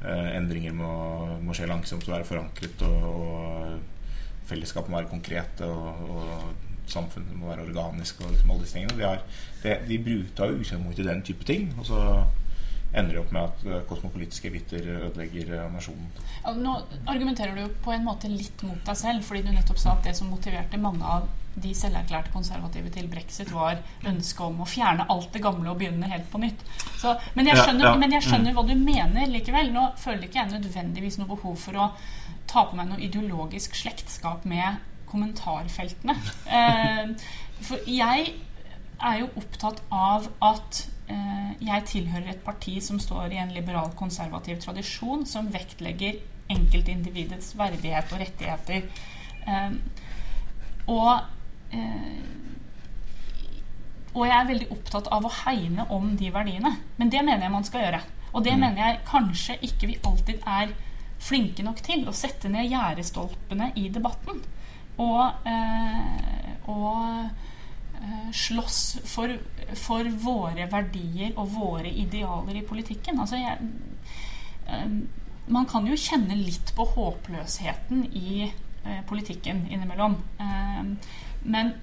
uh, 0.00 0.30
endringer 0.30 0.72
må, 0.72 0.92
må, 1.44 1.52
skje 1.52 1.68
langsomt 1.68 2.06
og 2.08 2.14
være 2.14 2.24
forankret, 2.24 2.86
og, 2.88 3.04
og 3.20 4.48
fellesskap 4.48 4.88
må 4.88 4.96
være 4.96 5.10
konkrete, 5.12 5.68
og, 5.68 6.08
og 6.08 6.88
samfunnet 6.88 7.36
må 7.36 7.50
være 7.50 7.66
organisk, 7.68 8.24
og 8.24 8.32
liksom 8.32 8.54
alle 8.54 8.64
disse 8.64 8.78
tingene. 8.78 8.96
De, 8.96 9.04
har, 9.10 9.20
de, 9.60 9.76
de 9.90 10.00
bruker 10.08 10.54
jo 10.54 10.64
utgangspunkt 10.64 11.04
i 11.04 11.06
den 11.10 11.22
type 11.28 11.44
ting. 11.52 11.68
Og 11.76 11.90
så 11.92 12.00
ender 12.94 13.18
opp 13.20 13.32
med 13.34 13.42
at 13.48 13.64
eh, 13.66 13.84
kosmopolitiske 13.88 14.48
eliter 14.50 14.84
ødelegger 14.96 15.54
eh, 15.58 15.70
nasjonen. 15.72 16.10
Ja, 16.44 16.52
nå 16.54 16.74
argumenterer 17.10 17.56
du 17.58 17.78
på 17.84 17.94
en 17.94 18.04
måte 18.06 18.30
litt 18.30 18.62
mot 18.66 18.80
deg 18.86 18.98
selv, 18.98 19.24
fordi 19.26 19.44
du 19.46 19.50
nettopp 19.54 19.80
sa 19.82 19.96
at 19.96 20.06
det 20.06 20.14
som 20.18 20.30
motiverte 20.32 20.80
mange 20.80 21.04
av 21.16 21.26
de 21.54 21.70
selverklærte 21.76 22.32
konservative 22.34 22.90
til 22.94 23.06
brexit, 23.10 23.50
var 23.54 23.78
ønsket 24.06 24.42
om 24.46 24.62
å 24.64 24.68
fjerne 24.68 25.06
alt 25.10 25.30
det 25.34 25.42
gamle 25.42 25.70
og 25.70 25.78
begynne 25.78 26.10
helt 26.10 26.26
på 26.32 26.40
nytt. 26.42 26.64
Så, 26.98 27.14
men, 27.36 27.50
jeg 27.50 27.60
skjønner, 27.60 27.86
ja, 27.86 27.92
ja. 27.92 28.00
men, 28.00 28.16
jeg 28.16 28.26
skjønner, 28.26 28.50
mm. 28.50 28.58
hva 28.58 28.66
du 28.66 28.74
mener 28.80 29.30
likevel. 29.30 29.70
Nå 29.74 29.84
føler 30.02 30.26
ikke 30.26 30.42
jeg 30.42 30.54
nødvendigvis 30.56 31.20
noe 31.20 31.30
behov 31.30 31.60
for 31.62 31.78
å 31.78 31.90
ta 32.50 32.66
på 32.68 32.78
meg 32.78 32.90
noe 32.90 33.02
ideologisk 33.02 33.78
slektskap 33.78 34.46
med 34.48 34.82
kommentarfeltene. 35.10 36.18
Eh, 36.54 37.14
for 37.64 37.86
jeg 37.88 38.34
er 39.02 39.16
jo 39.18 39.30
opptatt 39.40 39.80
av 39.94 40.26
at 40.44 40.84
jeg 41.08 41.84
tilhører 41.90 42.30
et 42.32 42.44
parti 42.44 42.78
som 42.82 42.98
står 43.00 43.34
i 43.34 43.40
en 43.42 43.52
liberal, 43.54 43.90
konservativ 43.98 44.60
tradisjon, 44.62 45.26
som 45.28 45.50
vektlegger 45.52 46.20
enkeltindividets 46.52 47.54
verdighet 47.58 48.12
og 48.12 48.20
rettigheter. 48.20 48.88
Eh, 49.48 49.76
og, 50.92 51.12
eh, 51.72 52.24
og 54.14 54.26
jeg 54.26 54.36
er 54.38 54.50
veldig 54.50 54.70
opptatt 54.74 55.08
av 55.12 55.24
å 55.24 55.34
hegne 55.44 55.86
om 55.94 56.12
de 56.16 56.32
verdiene. 56.32 56.76
Men 56.96 57.12
det 57.12 57.24
mener 57.24 57.46
jeg 57.46 57.56
man 57.56 57.68
skal 57.68 57.86
gjøre. 57.86 58.02
Og 58.32 58.44
det 58.44 58.56
mm. 58.56 58.60
mener 58.60 58.82
jeg 58.82 59.06
kanskje 59.08 59.58
ikke 59.62 59.90
vi 59.90 60.02
alltid 60.04 60.44
er 60.46 60.76
flinke 61.24 61.64
nok 61.66 61.80
til. 61.84 62.04
Å 62.08 62.16
sette 62.16 62.50
ned 62.52 62.68
gjerdestolpene 62.70 63.72
i 63.80 63.88
debatten. 63.92 64.44
Og, 65.02 65.48
og 66.70 67.00
Eh, 67.24 67.30
slåss 68.34 68.80
for, 69.08 69.36
for, 69.78 70.08
våre 70.24 70.68
verdier 70.72 71.32
og 71.36 71.52
våre 71.54 71.90
idealer 71.90 72.60
i 72.60 72.66
politikken. 72.66 73.20
Altså 73.20 73.40
jeg, 73.40 73.70
eh, 74.66 74.98
man 75.54 75.66
kan 75.70 75.86
jo 75.88 75.98
kjenne 75.98 76.36
litt 76.40 76.74
på 76.76 76.86
håpløsheten 76.94 78.06
i 78.12 78.44
eh, 78.46 79.02
politikken 79.08 79.66
innimellom. 79.70 80.20
Men 81.44 81.74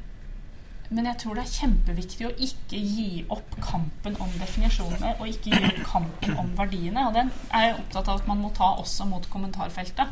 men 0.92 1.08
jeg 1.08 1.22
tror 1.22 1.38
det 1.38 1.44
er 1.46 1.52
kjempeviktig 1.56 2.26
å 2.28 2.34
ikke 2.36 2.80
gi 2.84 3.22
opp 3.32 3.54
kampen 3.64 4.18
om 4.20 4.32
definisjonene 4.36 5.14
og 5.14 5.30
ikke 5.30 5.54
gi 5.54 5.70
opp 5.70 5.78
kampen 5.88 6.34
om 6.42 6.50
verdiene. 6.58 7.06
Og 7.08 7.16
den 7.16 7.32
er 7.48 7.70
jeg 7.70 7.78
opptatt 7.78 8.10
av 8.12 8.20
at 8.20 8.28
man 8.28 8.42
må 8.44 8.52
ta 8.58 8.74
også 8.82 9.08
mot 9.08 9.24
kommentarfeltet. 9.32 10.12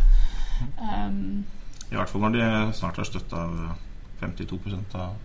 Um, 0.79 1.43
I 1.91 1.97
hvert 1.97 2.11
fall 2.11 2.23
når 2.23 2.37
de 2.37 2.47
snart 2.79 3.01
har 3.01 3.09
støtte 3.09 3.43
av 3.43 3.75
52% 4.23 4.95
av 4.99 5.17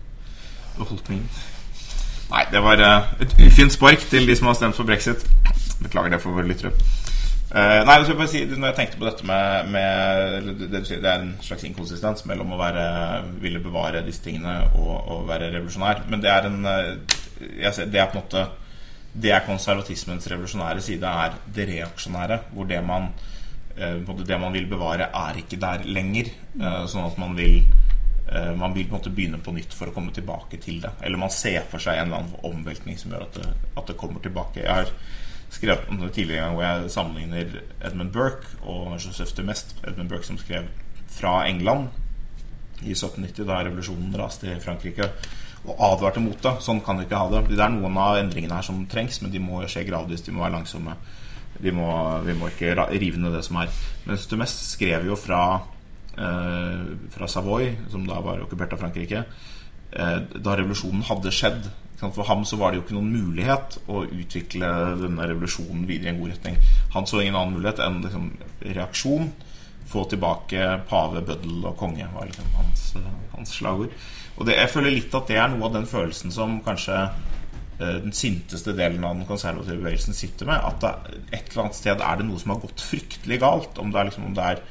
befolkningen. 0.77 1.27
Nei, 2.31 2.43
det 2.51 2.61
var 2.65 2.81
eh, 2.81 3.09
et 3.21 3.33
ufint 3.47 3.73
spark 3.73 4.01
til 4.09 4.25
de 4.27 4.35
som 4.37 4.49
har 4.49 4.57
stemt 4.57 4.77
for 4.77 4.87
brexit. 4.87 5.25
Beklager 5.83 6.15
det 6.15 6.21
for 6.23 6.35
våre 6.35 6.47
lyttere. 6.49 6.73
Uh, 7.55 7.85
nei, 7.87 8.01
jeg 8.01 8.17
bare 8.17 8.27
si, 8.27 8.41
når 8.49 8.71
jeg 8.71 8.75
tenkte 8.79 8.97
på 8.99 9.05
dette 9.05 9.27
med, 9.29 9.69
med 9.71 10.47
det, 10.59 10.81
det, 10.89 10.97
er 11.07 11.21
en 11.21 11.35
slags 11.45 11.63
inkonsistens 11.63 12.25
mellom 12.27 12.51
å 12.51 12.57
være, 12.59 12.81
ville 13.39 13.61
bevare 13.63 14.01
disse 14.03 14.25
tingene 14.25 14.57
og, 14.73 14.95
og 15.13 15.21
være 15.29 15.53
revolusjonær. 15.53 16.01
Men 16.09 16.23
det 16.25 16.33
er 16.33 16.49
en 16.49 16.57
ser, 16.65 17.85
Det 17.93 18.01
er 18.01 18.09
på 18.11 18.17
en 18.17 18.25
måte 18.25 18.43
Det 19.13 19.31
er 19.31 19.45
konservatismens 19.45 20.27
revolusjonære 20.33 20.83
side, 20.83 21.07
er 21.07 21.37
det 21.55 21.69
reaksjonære. 21.69 22.41
Hvor 22.57 22.67
det 22.67 22.81
man, 22.83 23.07
uh, 23.77 24.25
det 24.25 24.41
man 24.41 24.57
vil 24.57 24.67
bevare, 24.67 25.07
er 25.13 25.39
ikke 25.39 25.61
der 25.61 25.85
lenger. 25.85 26.33
Uh, 26.57 26.83
sånn 26.91 27.07
at 27.07 27.21
man 27.21 27.37
vil 27.39 27.61
man 28.57 28.73
vil 28.73 28.87
på 28.87 28.95
en 28.95 28.97
måte 28.97 29.11
begynne 29.13 29.37
på 29.43 29.53
nytt 29.53 29.73
for 29.77 29.91
å 29.91 29.93
komme 29.93 30.13
tilbake 30.15 30.57
til 30.63 30.79
det. 30.81 30.95
Eller 31.05 31.19
man 31.21 31.33
ser 31.33 31.67
for 31.69 31.83
seg 31.83 31.99
en 31.99 32.07
eller 32.07 32.23
annen 32.23 32.47
omveltning 32.49 32.97
som 32.97 33.13
gjør 33.13 33.27
at 33.27 33.37
det, 33.37 33.51
at 33.77 33.91
det 33.91 33.97
kommer 34.01 34.23
tilbake. 34.23 34.63
Jeg 34.63 34.79
har 34.79 34.89
skrevet 35.53 35.89
om 35.89 35.99
det 36.01 36.13
tidligere 36.15 36.49
hvor 36.53 36.65
jeg 36.65 36.89
sammenligner 36.95 37.59
Edmund 37.85 38.11
Burke 38.15 38.57
og 38.63 38.97
Joseph 38.97 39.35
de 39.37 39.45
Mest. 39.45 39.75
Edmund 39.85 40.09
Burke 40.09 40.27
som 40.27 40.39
skrev 40.41 40.67
fra 41.15 41.43
England 41.47 41.93
i 42.83 42.91
1790, 42.91 43.45
da 43.47 43.61
revolusjonen 43.63 44.15
raste 44.19 44.49
i 44.51 44.61
Frankrike, 44.61 45.07
og 45.65 45.77
advarte 45.81 46.21
mot 46.21 46.41
det. 46.43 46.57
Sånn 46.61 46.81
kan 46.85 46.99
vi 46.99 47.07
ikke 47.07 47.19
ha 47.19 47.29
det. 47.31 47.45
Det 47.53 47.61
er 47.61 47.71
noen 47.73 47.95
av 48.01 48.19
endringene 48.19 48.59
her 48.59 48.65
som 48.65 48.83
trengs, 48.89 49.21
men 49.23 49.31
de 49.33 49.41
må 49.41 49.63
skje 49.69 49.85
gradvis. 49.87 50.25
De 50.25 50.33
må 50.35 50.43
være 50.43 50.57
langsomme. 50.59 50.97
Må, 51.73 51.87
vi 52.25 52.35
må 52.35 52.49
ikke 52.51 52.75
rive 52.91 53.21
ned 53.21 53.33
det 53.33 53.45
som 53.47 53.61
er. 53.61 53.71
Mens 54.05 54.27
de 54.29 54.37
Mest 54.37 54.65
skrev 54.73 55.07
jo 55.07 55.15
fra, 55.17 55.41
eh, 55.55 55.71
fra 56.15 57.27
Savoy, 57.27 57.73
som 57.91 58.05
da 58.07 58.21
var 58.23 58.43
okkupert 58.43 58.75
av 58.75 58.83
Frankrike, 58.83 59.25
eh, 59.91 60.19
da 60.35 60.55
revolusjonen 60.55 61.03
hadde 61.09 61.33
skjedd 61.35 61.67
for 61.99 62.27
ham 62.27 62.43
så 62.45 62.57
var 62.59 62.71
det 62.71 62.79
jo 62.79 62.83
ikke 62.83 62.97
noen 62.97 63.13
mulighet 63.13 63.77
å 63.87 64.03
utvikle 64.03 64.69
denne 64.99 65.27
revolusjonen 65.29 65.85
videre 65.87 66.11
i 66.11 66.13
en 66.13 66.19
god 66.21 66.33
retning. 66.33 66.57
Han 66.93 67.07
så 67.07 67.21
ingen 67.21 67.37
annen 67.39 67.55
mulighet 67.55 67.79
enn 67.85 68.01
liksom, 68.03 68.27
reaksjon. 68.75 69.31
Få 69.89 70.03
tilbake 70.09 70.67
pave, 70.89 71.21
bøddel 71.25 71.63
og 71.69 71.77
konge, 71.79 72.07
var 72.13 72.27
liksom 72.27 72.51
hans, 72.57 72.85
hans 73.35 73.55
slagord. 73.59 73.93
Og 74.35 74.47
det, 74.47 74.57
jeg 74.59 74.73
føler 74.73 74.95
litt 74.97 75.15
at 75.15 75.29
det 75.31 75.39
er 75.39 75.51
noe 75.53 75.69
av 75.69 75.77
den 75.77 75.87
følelsen 75.89 76.33
som 76.35 76.57
kanskje 76.65 76.97
eh, 76.99 77.23
den 77.79 78.13
sinteste 78.15 78.71
delen 78.71 79.03
av 79.03 79.17
den 79.17 79.27
konservative 79.27 79.81
bevegelsen 79.81 80.15
sitter 80.15 80.47
med. 80.47 80.63
At 80.63 80.79
det, 80.79 81.19
et 81.35 81.49
eller 81.51 81.65
annet 81.65 81.75
sted 81.75 81.99
er 81.99 82.19
det 82.19 82.27
noe 82.27 82.39
som 82.39 82.53
har 82.53 82.61
gått 82.63 82.83
fryktelig 82.83 83.39
galt. 83.43 83.81
Om 83.81 83.91
det 83.91 83.99
er, 83.99 84.09
liksom, 84.09 84.29
om 84.29 84.37
det, 84.37 84.45
er 84.47 84.61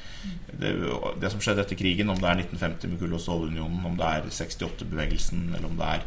det, 0.62 0.74
det, 1.20 1.32
som 1.34 1.42
skjedde 1.44 1.66
etter 1.66 1.78
krigen, 1.78 2.12
om 2.12 2.20
det 2.20 2.30
er 2.30 2.40
1950 2.46 2.94
med 2.94 3.02
kull- 3.02 3.18
og 3.18 3.24
stålunionen, 3.26 3.84
om 3.90 3.98
det 4.00 4.08
er 4.08 4.30
68-bevegelsen, 4.32 5.50
eller 5.52 5.68
om 5.68 5.76
det 5.80 5.90
er 5.98 6.06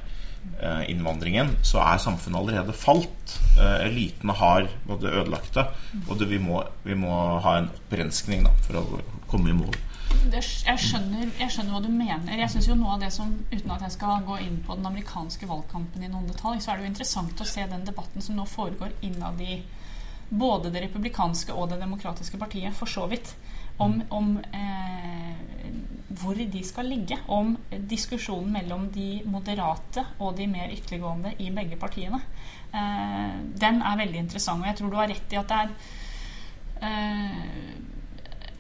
Eh, 0.62 0.90
innvandringen, 0.90 1.52
så 1.62 1.82
er 1.84 2.00
samfunnet 2.02 2.40
allerede 2.40 2.74
falt. 2.74 3.34
Eh, 3.60 3.84
elitene 3.86 4.34
har 4.34 4.66
både 4.88 5.12
ødelagt 5.20 5.54
det, 5.54 5.66
og 6.10 6.24
vi, 6.26 6.40
må, 6.42 6.64
vi, 6.84 6.96
må, 6.98 7.12
ha 7.44 7.58
en 7.60 7.70
opprenskning 7.70 8.48
da, 8.48 8.54
for 8.66 8.80
å 8.82 9.02
komme 9.30 9.52
i 9.54 9.58
mål. 9.58 9.76
Det, 10.28 10.42
jeg, 10.42 10.80
skjønner, 10.82 11.30
jeg, 11.40 11.50
skjønner, 11.52 11.74
hva 11.74 11.82
du 11.84 11.92
mener. 11.92 12.36
Jeg 12.36 12.52
synes 12.52 12.68
jo 12.68 12.76
noe 12.76 12.96
av 12.96 13.04
det 13.04 13.12
som, 13.16 13.32
Uten 13.52 13.74
at 13.74 13.84
jeg 13.86 13.96
skal 13.96 14.26
gå 14.28 14.40
inn 14.44 14.60
på 14.66 14.76
den 14.76 14.88
amerikanske 14.90 15.48
valgkampen 15.48 16.04
i 16.04 16.12
noen 16.12 16.28
detalj, 16.30 16.62
så 16.64 16.74
er 16.74 16.80
det 16.80 16.88
jo 16.88 16.92
interessant 16.92 17.44
å 17.44 17.48
se 17.48 17.66
den 17.68 17.86
debatten 17.88 18.24
som 18.24 18.36
nå 18.38 18.48
foregår 18.50 18.96
innad 19.08 19.40
i 19.44 19.62
både 20.28 20.72
det 20.74 20.84
republikanske 20.84 21.56
og 21.56 21.70
det 21.72 21.80
demokratiske 21.80 22.40
partiet, 22.40 22.76
for 22.76 22.92
så 22.92 23.06
vidt, 23.08 23.32
om, 23.80 24.02
om 24.12 24.34
eh, 24.58 25.68
hvor 26.20 26.36
de 26.36 26.64
skal 26.66 26.90
ligge. 26.92 27.20
Om 27.32 27.56
diskusjonen 27.88 28.52
mellom 28.58 28.90
de 28.92 29.22
moderate 29.30 30.04
og 30.20 30.36
de 30.40 30.50
mer 30.52 30.74
ytterliggående 30.76 31.36
i 31.44 31.52
begge 31.56 31.80
partiene. 31.80 32.20
Eh, 32.76 33.38
den 33.60 33.80
er 33.80 34.02
veldig 34.04 34.26
interessant, 34.26 34.64
og 34.64 34.72
jeg 34.72 34.82
tror 34.82 34.92
du 34.92 35.00
har 35.00 35.12
rett 35.14 35.36
i 35.36 35.40
at 35.40 35.54
det 35.54 35.62
er 35.62 35.78
eh, 36.88 37.86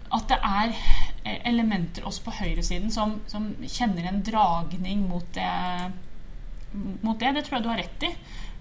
at 0.07 0.29
det 0.29 0.38
er 0.39 0.75
elementer 1.47 2.05
også 2.07 2.27
på 2.27 2.35
høyresiden 2.39 2.91
som, 2.93 3.17
som 3.29 3.49
kjenner 3.63 4.09
en 4.09 4.23
dragning 4.25 5.05
mot 5.09 5.27
det, 5.35 5.51
mot 7.01 7.17
det. 7.19 7.33
Det 7.37 7.45
tror 7.47 7.57
jeg 7.57 7.65
du 7.65 7.71
har 7.71 7.81
rett 7.83 8.07
i. 8.07 8.13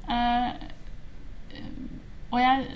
Uh, 0.06 0.50
og 2.32 2.38
jeg 2.42 2.66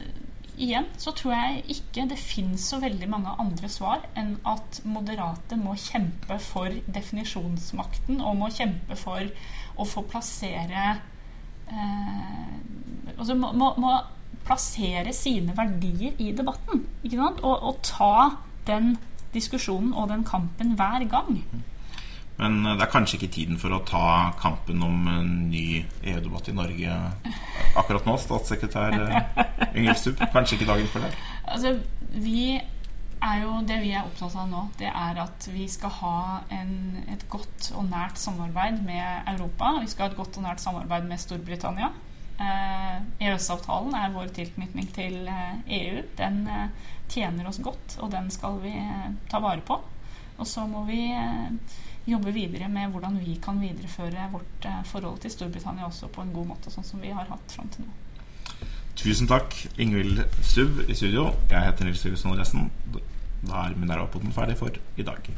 igjen 0.60 0.88
så 1.00 1.12
tror 1.16 1.34
jeg 1.34 1.62
ikke 1.76 2.06
det 2.10 2.18
fins 2.20 2.66
så 2.72 2.80
veldig 2.82 3.08
mange 3.10 3.32
andre 3.40 3.68
svar 3.72 4.02
enn 4.18 4.34
at 4.48 4.80
moderate 4.84 5.56
må 5.56 5.76
kjempe 5.80 6.36
for 6.42 6.74
definisjonsmakten 6.92 8.20
og 8.20 8.36
må 8.42 8.50
kjempe 8.52 8.98
for 8.98 9.24
å 9.80 9.86
få 9.88 10.04
plassere 10.10 10.96
uh, 11.70 12.56
Altså 13.10 13.34
må, 13.36 13.50
må, 13.52 13.74
må, 13.76 13.90
plassere 14.46 15.12
sine 15.12 15.52
verdier 15.52 16.16
i 16.22 16.30
debatten. 16.32 16.86
Og, 17.12 17.50
og 17.52 17.80
ta 17.84 18.38
den 18.66 18.94
diskusjonen 19.34 19.92
og 19.94 20.10
den 20.10 20.24
kampen 20.26 20.74
hver 20.78 21.04
gang. 21.10 21.42
Men 22.40 22.64
eh, 22.64 22.76
det 22.78 22.86
er 22.86 22.92
kanskje 22.92 23.18
ikke 23.18 23.34
tiden 23.36 23.60
for 23.60 23.74
å 23.76 23.82
ta 23.86 24.32
kampen 24.40 24.82
om 24.84 25.08
en 25.12 25.30
ny 25.52 25.82
EU-debatt 26.02 26.50
i 26.50 26.56
Norge 26.56 26.98
akkurat 27.80 28.08
nå, 28.08 28.16
statssekretær 28.20 28.96
Engelstup? 29.74 30.20
Eh, 30.20 30.32
kanskje 30.34 30.58
ikke 30.58 30.70
dagen 30.72 30.92
før 30.92 31.06
det? 31.06 31.14
Altså, 31.44 31.74
vi 32.16 32.44
er 33.20 33.42
jo, 33.42 33.58
Det 33.68 33.76
vi 33.82 33.90
er 33.92 34.06
opptatt 34.06 34.36
av 34.40 34.46
nå, 34.48 34.62
det 34.80 34.88
er 34.88 35.18
at 35.20 35.48
vi 35.52 35.66
skal 35.68 35.92
ha 35.98 36.20
en, 36.56 36.70
et 37.12 37.26
godt 37.28 37.68
og 37.76 37.84
nært 37.90 38.16
samarbeid 38.16 38.80
med 38.86 39.28
Europa. 39.34 39.74
Vi 39.82 39.90
skal 39.92 40.06
ha 40.06 40.14
et 40.14 40.16
godt 40.16 40.38
og 40.40 40.46
nært 40.46 40.62
samarbeid 40.64 41.04
med 41.10 41.20
Storbritannia. 41.20 41.90
Eh, 42.40 42.96
EØS-avtalen 43.26 43.94
er 43.98 44.14
vår 44.14 44.32
tilknytning 44.36 44.88
til 44.96 45.28
EU. 45.28 46.00
E 46.00 46.06
den 46.16 46.42
tjener 47.10 47.48
oss 47.50 47.60
godt, 47.62 47.98
og 48.00 48.12
den 48.14 48.30
skal 48.32 48.60
vi 48.62 48.74
ta 49.28 49.42
vare 49.42 49.60
på. 49.66 49.76
Og 50.40 50.48
så 50.48 50.64
må 50.66 50.86
vi 50.88 51.02
jobbe 52.08 52.32
videre 52.32 52.68
med 52.68 52.90
hvordan 52.92 53.18
vi 53.20 53.36
kan 53.42 53.60
videreføre 53.60 54.28
vårt 54.32 54.66
eh, 54.66 54.82
forhold 54.88 55.20
til 55.22 55.32
Storbritannia 55.34 55.86
også 55.86 56.08
på 56.12 56.24
en 56.24 56.32
god 56.34 56.52
måte, 56.54 56.72
sånn 56.72 56.86
som 56.86 57.02
vi 57.02 57.12
har 57.14 57.28
hatt 57.28 57.54
fram 57.54 57.68
til 57.74 57.86
nå. 57.86 57.96
Tusen 59.00 59.28
takk, 59.30 59.54
Ingvild 59.80 60.24
Stubb 60.44 60.82
i 60.88 60.96
studio. 60.96 61.30
Jeg 61.48 61.64
heter 61.68 61.88
Nils 61.88 62.04
Jørgensen 62.04 62.36
Resten. 62.36 62.70
Da 63.46 63.66
er 63.66 63.76
Minerva-poden 63.78 64.34
ferdig 64.36 64.58
for 64.60 64.74
i 65.00 65.06
dag. 65.06 65.30